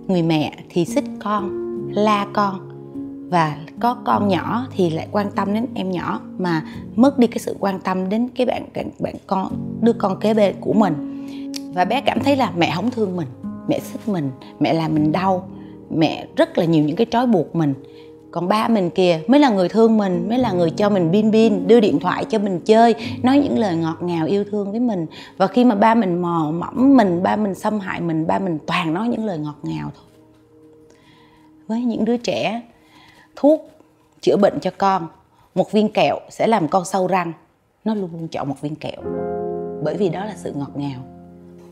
người 0.07 0.23
mẹ 0.23 0.53
thì 0.69 0.85
xích 0.85 1.05
con 1.25 1.51
la 1.93 2.27
con 2.33 2.69
và 3.31 3.57
có 3.81 3.95
con 3.95 4.29
nhỏ 4.29 4.67
thì 4.77 4.91
lại 4.91 5.09
quan 5.13 5.31
tâm 5.37 5.55
đến 5.55 5.67
em 5.75 5.91
nhỏ 5.91 6.21
mà 6.39 6.63
mất 6.97 7.19
đi 7.19 7.27
cái 7.27 7.39
sự 7.39 7.57
quan 7.61 7.81
tâm 7.81 8.09
đến 8.09 8.29
cái 8.35 8.47
bạn 8.47 8.67
bạn 8.99 9.15
con 9.27 9.53
đứa 9.81 9.93
con 9.93 10.21
kế 10.21 10.35
bên 10.35 10.55
của 10.61 10.73
mình. 10.73 11.27
Và 11.75 11.85
bé 11.85 12.01
cảm 12.01 12.21
thấy 12.21 12.37
là 12.37 12.53
mẹ 12.57 12.73
không 12.75 12.91
thương 12.91 13.17
mình 13.17 13.29
mẹ 13.69 13.79
xích 13.81 14.09
mình 14.09 14.31
mẹ 14.61 14.73
làm 14.73 14.95
mình 14.95 15.13
đau 15.13 15.49
mẹ 15.97 16.27
rất 16.37 16.59
là 16.59 16.65
nhiều 16.65 16.85
những 16.85 16.97
cái 16.97 17.07
trói 17.11 17.27
buộc 17.27 17.57
mình. 17.57 17.75
Còn 18.31 18.49
ba 18.49 18.69
mình 18.69 18.91
kìa, 18.91 19.21
mới 19.27 19.41
là 19.41 19.51
người 19.51 19.69
thương 19.69 19.97
mình, 19.99 20.27
mới 20.29 20.39
là 20.39 20.53
người 20.53 20.71
cho 20.71 20.91
mình 20.91 21.09
pin 21.13 21.33
pin 21.33 21.67
đưa 21.69 21.81
điện 21.81 21.99
thoại 22.01 22.25
cho 22.25 22.39
mình 22.39 22.61
chơi, 22.65 22.95
nói 23.23 23.39
những 23.39 23.59
lời 23.59 23.77
ngọt 23.77 23.97
ngào 24.01 24.27
yêu 24.27 24.45
thương 24.51 24.71
với 24.71 24.81
mình. 24.81 25.07
Và 25.37 25.47
khi 25.47 25.65
mà 25.65 25.75
ba 25.75 25.95
mình 25.95 26.23
mò 26.23 26.51
mẫm 26.55 26.97
mình, 26.97 27.23
ba 27.23 27.37
mình 27.37 27.55
xâm 27.55 27.81
hại 27.81 28.01
mình, 28.01 28.27
ba 28.27 28.39
mình 28.39 28.59
toàn 28.67 28.95
nói 28.95 29.09
những 29.09 29.25
lời 29.25 29.39
ngọt 29.39 29.57
ngào 29.63 29.91
thôi. 29.97 30.05
Với 31.69 31.81
những 31.81 32.05
đứa 32.05 32.17
trẻ, 32.17 32.63
thuốc 33.37 33.71
chữa 34.21 34.37
bệnh 34.37 34.61
cho 34.61 34.71
con, 34.79 35.07
một 35.55 35.73
viên 35.73 35.89
kẹo 35.89 36.19
sẽ 36.31 36.47
làm 36.47 36.69
con 36.69 36.85
sâu 36.85 37.07
răng. 37.07 37.33
Nó 37.85 37.95
luôn 37.95 38.11
luôn 38.13 38.29
chọn 38.29 38.49
một 38.49 38.61
viên 38.61 38.75
kẹo, 38.75 39.03
bởi 39.85 39.97
vì 39.97 40.09
đó 40.09 40.25
là 40.25 40.35
sự 40.37 40.53
ngọt 40.57 40.71
ngào 40.75 41.01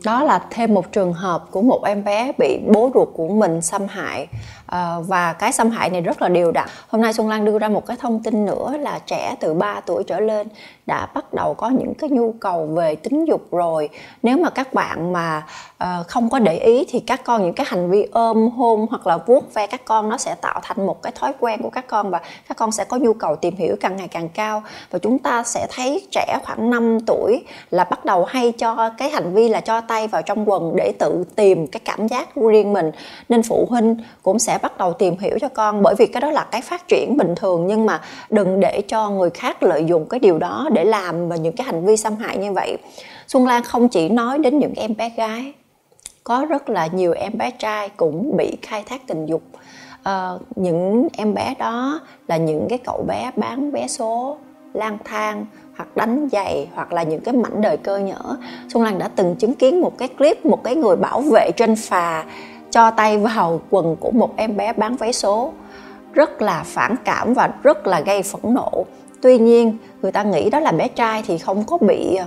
đó 0.03 0.23
là 0.23 0.39
thêm 0.49 0.73
một 0.73 0.91
trường 0.91 1.13
hợp 1.13 1.51
của 1.51 1.61
một 1.61 1.83
em 1.85 2.03
bé 2.03 2.31
bị 2.37 2.59
bố 2.73 2.91
ruột 2.93 3.09
của 3.13 3.27
mình 3.27 3.61
xâm 3.61 3.87
hại 3.87 4.27
à, 4.71 4.95
và 5.07 5.33
cái 5.33 5.51
xâm 5.51 5.69
hại 5.69 5.89
này 5.89 6.01
rất 6.01 6.21
là 6.21 6.29
đều 6.29 6.51
đặn. 6.51 6.67
Hôm 6.87 7.01
nay 7.01 7.13
xuân 7.13 7.29
lan 7.29 7.45
đưa 7.45 7.59
ra 7.59 7.69
một 7.69 7.85
cái 7.85 7.97
thông 7.99 8.23
tin 8.23 8.45
nữa 8.45 8.73
là 8.79 8.99
trẻ 9.05 9.35
từ 9.39 9.53
3 9.53 9.81
tuổi 9.85 10.03
trở 10.03 10.19
lên 10.19 10.47
đã 10.85 11.07
bắt 11.13 11.33
đầu 11.33 11.53
có 11.53 11.69
những 11.69 11.93
cái 11.93 12.09
nhu 12.09 12.33
cầu 12.39 12.65
về 12.65 12.95
tính 12.95 13.25
dục 13.25 13.41
rồi. 13.51 13.89
Nếu 14.23 14.37
mà 14.37 14.49
các 14.49 14.73
bạn 14.73 15.13
mà 15.13 15.43
uh, 15.83 16.07
không 16.07 16.29
có 16.29 16.39
để 16.39 16.57
ý 16.57 16.85
thì 16.89 16.99
các 16.99 17.21
con 17.23 17.43
những 17.43 17.53
cái 17.53 17.65
hành 17.69 17.89
vi 17.91 18.07
ôm 18.11 18.49
hôn 18.49 18.85
hoặc 18.89 19.07
là 19.07 19.17
vuốt 19.17 19.53
ve 19.53 19.67
các 19.67 19.81
con 19.85 20.09
nó 20.09 20.17
sẽ 20.17 20.35
tạo 20.35 20.59
thành 20.63 20.87
một 20.87 21.01
cái 21.01 21.11
thói 21.15 21.33
quen 21.39 21.61
của 21.63 21.69
các 21.69 21.87
con 21.87 22.09
và 22.09 22.21
các 22.47 22.57
con 22.57 22.71
sẽ 22.71 22.83
có 22.83 22.97
nhu 22.97 23.13
cầu 23.13 23.35
tìm 23.35 23.55
hiểu 23.55 23.75
càng 23.79 23.97
ngày 23.97 24.07
càng 24.07 24.29
cao. 24.29 24.63
Và 24.91 24.99
chúng 24.99 25.19
ta 25.19 25.43
sẽ 25.43 25.67
thấy 25.69 26.07
trẻ 26.11 26.37
khoảng 26.45 26.69
5 26.69 26.99
tuổi 27.07 27.43
là 27.71 27.83
bắt 27.83 28.05
đầu 28.05 28.25
hay 28.25 28.51
cho 28.51 28.89
cái 28.97 29.09
hành 29.09 29.33
vi 29.33 29.49
là 29.49 29.61
cho 29.61 29.81
tay 29.81 30.07
vào 30.07 30.21
trong 30.21 30.49
quần 30.49 30.75
để 30.75 30.93
tự 30.99 31.23
tìm 31.35 31.67
cái 31.67 31.79
cảm 31.85 32.07
giác 32.07 32.35
riêng 32.35 32.73
mình. 32.73 32.91
Nên 33.29 33.43
phụ 33.43 33.67
huynh 33.69 33.95
cũng 34.23 34.39
sẽ 34.39 34.57
bắt 34.61 34.77
đầu 34.77 34.93
tìm 34.93 35.17
hiểu 35.19 35.37
cho 35.41 35.49
con. 35.49 35.81
Bởi 35.83 35.95
vì 35.97 36.05
cái 36.05 36.21
đó 36.21 36.31
là 36.31 36.47
cái 36.51 36.61
phát 36.61 36.87
triển 36.87 37.17
bình 37.17 37.35
thường 37.35 37.67
nhưng 37.67 37.85
mà 37.85 38.01
đừng 38.29 38.59
để 38.59 38.81
cho 38.87 39.09
người 39.09 39.29
khác 39.29 39.63
lợi 39.63 39.85
dụng 39.85 40.05
cái 40.09 40.19
điều 40.19 40.39
đó 40.39 40.69
để 40.73 40.85
làm 40.85 41.29
và 41.29 41.35
những 41.35 41.55
cái 41.55 41.65
hành 41.65 41.85
vi 41.85 41.97
xâm 41.97 42.15
hại 42.15 42.37
như 42.37 42.51
vậy. 42.51 42.77
Xuân 43.27 43.47
lan 43.47 43.63
không 43.63 43.89
chỉ 43.89 44.09
nói 44.09 44.37
đến 44.37 44.59
những 44.59 44.73
em 44.75 44.97
bé 44.97 45.09
gái 45.17 45.53
có 46.23 46.45
rất 46.49 46.69
là 46.69 46.87
nhiều 46.87 47.13
em 47.13 47.37
bé 47.37 47.51
trai 47.51 47.89
cũng 47.89 48.37
bị 48.37 48.57
khai 48.61 48.83
thác 48.83 49.07
tình 49.07 49.25
dục. 49.25 49.41
À, 50.03 50.29
những 50.55 51.07
em 51.17 51.33
bé 51.33 51.55
đó 51.59 51.99
là 52.27 52.37
những 52.37 52.67
cái 52.69 52.77
cậu 52.77 53.03
bé 53.07 53.31
bán 53.35 53.71
vé 53.71 53.87
số 53.87 54.37
lang 54.73 54.97
thang 55.03 55.45
hoặc 55.75 55.97
đánh 55.97 56.27
giày 56.31 56.67
hoặc 56.73 56.93
là 56.93 57.03
những 57.03 57.21
cái 57.21 57.33
mảnh 57.33 57.61
đời 57.61 57.77
cơ 57.77 57.97
nhở 57.97 58.37
xuân 58.73 58.83
lan 58.83 58.99
đã 58.99 59.09
từng 59.15 59.35
chứng 59.35 59.53
kiến 59.53 59.81
một 59.81 59.97
cái 59.97 60.07
clip 60.07 60.45
một 60.45 60.63
cái 60.63 60.75
người 60.75 60.95
bảo 60.95 61.21
vệ 61.21 61.51
trên 61.57 61.75
phà 61.75 62.25
cho 62.71 62.91
tay 62.91 63.17
vào 63.17 63.61
quần 63.69 63.95
của 63.95 64.11
một 64.11 64.33
em 64.37 64.57
bé 64.57 64.73
bán 64.73 64.95
vé 64.95 65.11
số. 65.11 65.53
Rất 66.13 66.41
là 66.41 66.63
phản 66.65 66.95
cảm 67.03 67.33
và 67.33 67.49
rất 67.63 67.87
là 67.87 68.01
gây 68.01 68.23
phẫn 68.23 68.53
nộ. 68.53 68.85
Tuy 69.21 69.37
nhiên, 69.37 69.77
người 70.01 70.11
ta 70.11 70.23
nghĩ 70.23 70.49
đó 70.49 70.59
là 70.59 70.71
bé 70.71 70.87
trai 70.87 71.23
thì 71.27 71.37
không 71.37 71.63
có 71.63 71.77
bị 71.77 72.15
à, 72.15 72.25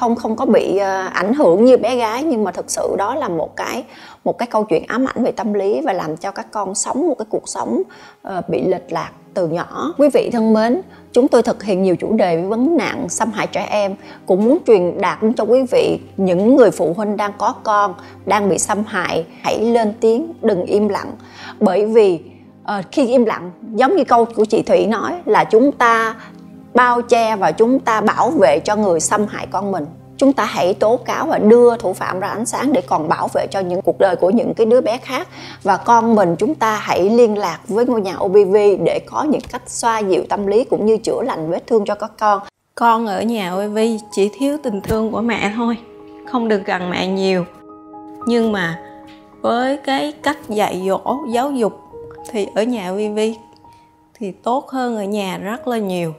không 0.00 0.16
không 0.16 0.36
có 0.36 0.46
bị 0.46 0.76
ờ, 0.76 1.06
ảnh 1.12 1.34
hưởng 1.34 1.64
như 1.64 1.76
bé 1.76 1.96
gái 1.96 2.24
nhưng 2.24 2.44
mà 2.44 2.52
thực 2.52 2.70
sự 2.70 2.94
đó 2.98 3.14
là 3.14 3.28
một 3.28 3.56
cái 3.56 3.84
một 4.24 4.38
cái 4.38 4.46
câu 4.46 4.64
chuyện 4.64 4.84
ám 4.86 5.04
ảnh 5.04 5.24
về 5.24 5.32
tâm 5.32 5.52
lý 5.52 5.80
và 5.80 5.92
làm 5.92 6.16
cho 6.16 6.30
các 6.30 6.46
con 6.50 6.74
sống 6.74 7.08
một 7.08 7.14
cái 7.18 7.26
cuộc 7.30 7.48
sống 7.48 7.82
uh, 8.28 8.48
bị 8.48 8.60
lệch 8.66 8.92
lạc 8.92 9.10
từ 9.34 9.48
nhỏ. 9.48 9.94
Quý 9.98 10.08
vị 10.14 10.30
thân 10.32 10.52
mến 10.52 10.80
chúng 11.12 11.28
tôi 11.28 11.42
thực 11.42 11.62
hiện 11.62 11.82
nhiều 11.82 11.96
chủ 11.96 12.12
đề 12.12 12.36
về 12.36 12.42
vấn 12.42 12.76
nạn 12.76 13.08
xâm 13.08 13.30
hại 13.30 13.46
trẻ 13.46 13.66
em. 13.70 13.94
Cũng 14.26 14.44
muốn 14.44 14.58
truyền 14.66 15.00
đạt 15.00 15.18
cho 15.36 15.44
quý 15.44 15.62
vị 15.72 15.98
những 16.16 16.56
người 16.56 16.70
phụ 16.70 16.94
huynh 16.96 17.16
đang 17.16 17.32
có 17.38 17.54
con 17.62 17.94
đang 18.26 18.48
bị 18.48 18.58
xâm 18.58 18.84
hại 18.86 19.26
hãy 19.42 19.58
lên 19.58 19.94
tiếng 20.00 20.32
đừng 20.42 20.62
im 20.64 20.88
lặng. 20.88 21.12
Bởi 21.60 21.86
vì 21.86 22.20
uh, 22.62 22.84
khi 22.92 23.06
im 23.06 23.24
lặng 23.24 23.50
giống 23.74 23.96
như 23.96 24.04
câu 24.04 24.24
của 24.24 24.44
chị 24.44 24.62
thủy 24.62 24.86
nói 24.86 25.12
là 25.24 25.44
chúng 25.44 25.72
ta 25.72 26.14
bao 26.74 27.02
che 27.02 27.36
và 27.36 27.52
chúng 27.52 27.80
ta 27.80 28.00
bảo 28.00 28.30
vệ 28.30 28.58
cho 28.64 28.76
người 28.76 29.00
xâm 29.00 29.26
hại 29.26 29.46
con 29.50 29.72
mình. 29.72 29.86
Chúng 30.16 30.32
ta 30.32 30.44
hãy 30.44 30.74
tố 30.74 30.96
cáo 30.96 31.26
và 31.26 31.38
đưa 31.38 31.76
thủ 31.76 31.92
phạm 31.92 32.20
ra 32.20 32.28
ánh 32.28 32.46
sáng 32.46 32.72
để 32.72 32.80
còn 32.86 33.08
bảo 33.08 33.28
vệ 33.34 33.46
cho 33.50 33.60
những 33.60 33.82
cuộc 33.82 33.98
đời 33.98 34.16
của 34.16 34.30
những 34.30 34.54
cái 34.54 34.66
đứa 34.66 34.80
bé 34.80 34.96
khác. 34.96 35.28
Và 35.62 35.76
con 35.76 36.14
mình 36.14 36.36
chúng 36.38 36.54
ta 36.54 36.76
hãy 36.76 37.10
liên 37.10 37.38
lạc 37.38 37.58
với 37.68 37.86
ngôi 37.86 38.00
nhà 38.00 38.16
OBV 38.16 38.56
để 38.84 39.00
có 39.06 39.22
những 39.22 39.40
cách 39.52 39.62
xoa 39.66 39.98
dịu 39.98 40.22
tâm 40.28 40.46
lý 40.46 40.64
cũng 40.64 40.86
như 40.86 40.96
chữa 40.96 41.22
lành 41.22 41.50
vết 41.50 41.66
thương 41.66 41.84
cho 41.84 41.94
các 41.94 42.12
con. 42.18 42.40
Con 42.74 43.06
ở 43.06 43.22
nhà 43.22 43.54
OBV 43.54 43.78
chỉ 44.10 44.30
thiếu 44.38 44.56
tình 44.62 44.80
thương 44.80 45.12
của 45.12 45.20
mẹ 45.20 45.52
thôi, 45.56 45.76
không 46.32 46.48
được 46.48 46.60
gần 46.66 46.90
mẹ 46.90 47.06
nhiều. 47.06 47.44
Nhưng 48.26 48.52
mà 48.52 48.78
với 49.40 49.76
cái 49.76 50.12
cách 50.22 50.38
dạy 50.48 50.82
dỗ, 50.88 51.18
giáo 51.32 51.50
dục 51.50 51.72
thì 52.30 52.46
ở 52.54 52.62
nhà 52.62 52.90
OBV 52.90 53.18
thì 54.18 54.32
tốt 54.32 54.68
hơn 54.68 54.96
ở 54.96 55.04
nhà 55.04 55.38
rất 55.38 55.68
là 55.68 55.78
nhiều 55.78 56.14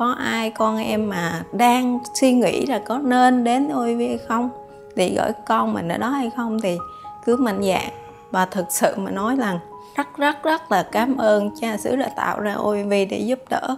có 0.00 0.14
ai 0.18 0.50
con 0.50 0.78
em 0.78 1.08
mà 1.08 1.42
đang 1.52 1.98
suy 2.14 2.32
nghĩ 2.32 2.66
là 2.66 2.78
có 2.78 2.98
nên 2.98 3.44
đến 3.44 3.68
OIV 3.68 3.98
hay 3.98 4.18
không? 4.28 4.50
Thì 4.96 5.14
gửi 5.16 5.30
con 5.46 5.74
mình 5.74 5.88
ở 5.88 5.98
đó 5.98 6.08
hay 6.08 6.30
không 6.36 6.60
thì 6.60 6.78
cứ 7.24 7.36
mạnh 7.36 7.62
dạn. 7.62 7.90
Và 8.30 8.46
thực 8.46 8.66
sự 8.70 8.94
mà 8.96 9.10
nói 9.10 9.36
rằng 9.36 9.58
rất 9.96 10.16
rất 10.16 10.42
rất 10.42 10.72
là 10.72 10.82
cảm 10.92 11.16
ơn 11.16 11.50
cha 11.60 11.76
xứ 11.76 11.96
đã 11.96 12.10
tạo 12.16 12.40
ra 12.40 12.54
OIV 12.54 12.90
để 12.90 13.18
giúp 13.18 13.38
đỡ 13.50 13.76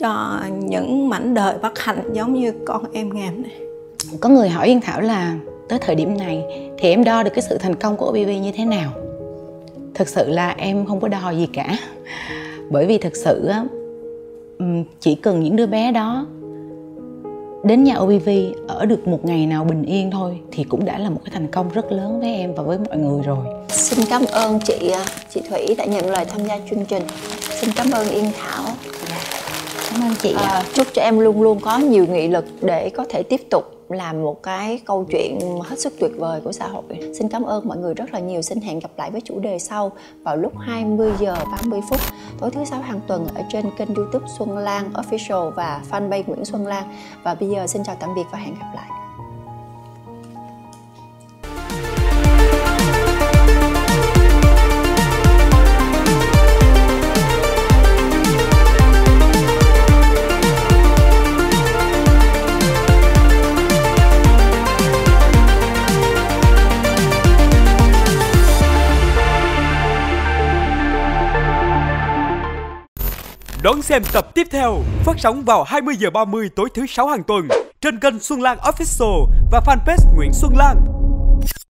cho 0.00 0.40
những 0.58 1.08
mảnh 1.08 1.34
đời 1.34 1.54
bất 1.62 1.78
hạnh 1.78 2.02
giống 2.12 2.32
như 2.34 2.52
con 2.66 2.84
em 2.92 3.14
ngàm 3.14 3.42
này. 3.42 3.60
Có 4.20 4.28
người 4.28 4.48
hỏi 4.48 4.66
Yên 4.66 4.80
Thảo 4.80 5.00
là 5.00 5.34
tới 5.68 5.78
thời 5.78 5.94
điểm 5.94 6.18
này 6.18 6.44
thì 6.78 6.90
em 6.90 7.04
đo 7.04 7.22
được 7.22 7.30
cái 7.34 7.42
sự 7.48 7.58
thành 7.58 7.74
công 7.74 7.96
của 7.96 8.06
OBV 8.06 8.28
như 8.42 8.52
thế 8.52 8.64
nào? 8.64 8.90
Thực 9.94 10.08
sự 10.08 10.28
là 10.28 10.54
em 10.58 10.86
không 10.86 11.00
có 11.00 11.08
đo 11.08 11.30
gì 11.30 11.48
cả. 11.52 11.78
Bởi 12.70 12.86
vì 12.86 12.98
thực 12.98 13.16
sự 13.16 13.50
chỉ 15.00 15.14
cần 15.14 15.40
những 15.40 15.56
đứa 15.56 15.66
bé 15.66 15.92
đó 15.92 16.26
đến 17.64 17.84
nhà 17.84 17.96
OBV 17.96 18.28
ở 18.68 18.86
được 18.86 19.08
một 19.08 19.24
ngày 19.24 19.46
nào 19.46 19.64
bình 19.64 19.82
yên 19.82 20.10
thôi 20.10 20.40
thì 20.52 20.64
cũng 20.64 20.84
đã 20.84 20.98
là 20.98 21.10
một 21.10 21.20
cái 21.24 21.30
thành 21.34 21.46
công 21.46 21.68
rất 21.68 21.92
lớn 21.92 22.20
với 22.20 22.34
em 22.34 22.54
và 22.54 22.62
với 22.62 22.78
mọi 22.78 22.98
người 22.98 23.22
rồi. 23.22 23.46
Xin 23.68 24.04
cảm 24.10 24.22
ơn 24.32 24.60
chị 24.60 24.90
à, 24.90 25.04
chị 25.30 25.40
Thủy 25.50 25.74
đã 25.78 25.84
nhận 25.84 26.10
lời 26.10 26.24
tham 26.24 26.44
gia 26.44 26.58
chương 26.70 26.84
trình. 26.84 27.02
Xin 27.60 27.70
cảm 27.76 27.90
ơn 27.90 28.08
Yên 28.08 28.24
Thảo. 28.38 28.64
Cảm 29.90 30.00
ơn 30.02 30.14
chị. 30.22 30.34
À, 30.38 30.64
chúc 30.74 30.86
cho 30.94 31.02
em 31.02 31.18
luôn 31.18 31.42
luôn 31.42 31.58
có 31.60 31.78
nhiều 31.78 32.06
nghị 32.06 32.28
lực 32.28 32.44
để 32.62 32.90
có 32.90 33.04
thể 33.08 33.22
tiếp 33.22 33.40
tục 33.50 33.64
làm 33.88 34.22
một 34.22 34.42
cái 34.42 34.80
câu 34.84 35.06
chuyện 35.10 35.38
hết 35.62 35.78
sức 35.78 35.92
tuyệt 36.00 36.10
vời 36.18 36.40
của 36.44 36.52
xã 36.52 36.68
hội. 36.68 36.82
Xin 37.18 37.28
cảm 37.28 37.42
ơn 37.42 37.68
mọi 37.68 37.78
người 37.78 37.94
rất 37.94 38.12
là 38.12 38.20
nhiều. 38.20 38.42
Xin 38.42 38.60
hẹn 38.60 38.78
gặp 38.78 38.90
lại 38.96 39.10
với 39.10 39.20
chủ 39.20 39.38
đề 39.38 39.58
sau 39.58 39.92
vào 40.22 40.36
lúc 40.36 40.52
20 40.58 41.12
giờ 41.20 41.36
30 41.52 41.80
phút 41.90 42.00
tối 42.40 42.50
thứ 42.50 42.64
sáu 42.64 42.80
hàng 42.80 43.00
tuần 43.06 43.26
ở 43.34 43.42
trên 43.48 43.70
kênh 43.78 43.94
YouTube 43.94 44.26
Xuân 44.38 44.58
Lan 44.58 44.92
Official 44.92 45.50
và 45.50 45.82
fanpage 45.90 46.24
Nguyễn 46.26 46.44
Xuân 46.44 46.66
Lan. 46.66 46.84
Và 47.22 47.34
bây 47.34 47.48
giờ 47.48 47.66
xin 47.66 47.84
chào 47.84 47.96
tạm 48.00 48.14
biệt 48.14 48.24
và 48.32 48.38
hẹn 48.38 48.54
gặp 48.54 48.72
lại. 48.74 48.99
Xem 73.90 74.02
tập 74.12 74.34
tiếp 74.34 74.46
theo 74.50 74.78
phát 75.04 75.18
sóng 75.18 75.44
vào 75.44 75.64
20 75.64 75.94
giờ 75.98 76.10
30 76.10 76.50
tối 76.56 76.68
thứ 76.74 76.86
sáu 76.86 77.08
hàng 77.08 77.22
tuần 77.22 77.48
trên 77.80 78.00
kênh 78.00 78.18
Xuân 78.18 78.42
Lan 78.42 78.58
Official 78.58 79.26
và 79.52 79.60
fanpage 79.66 80.14
Nguyễn 80.16 80.32
Xuân 80.32 80.52
Lan. 80.56 80.99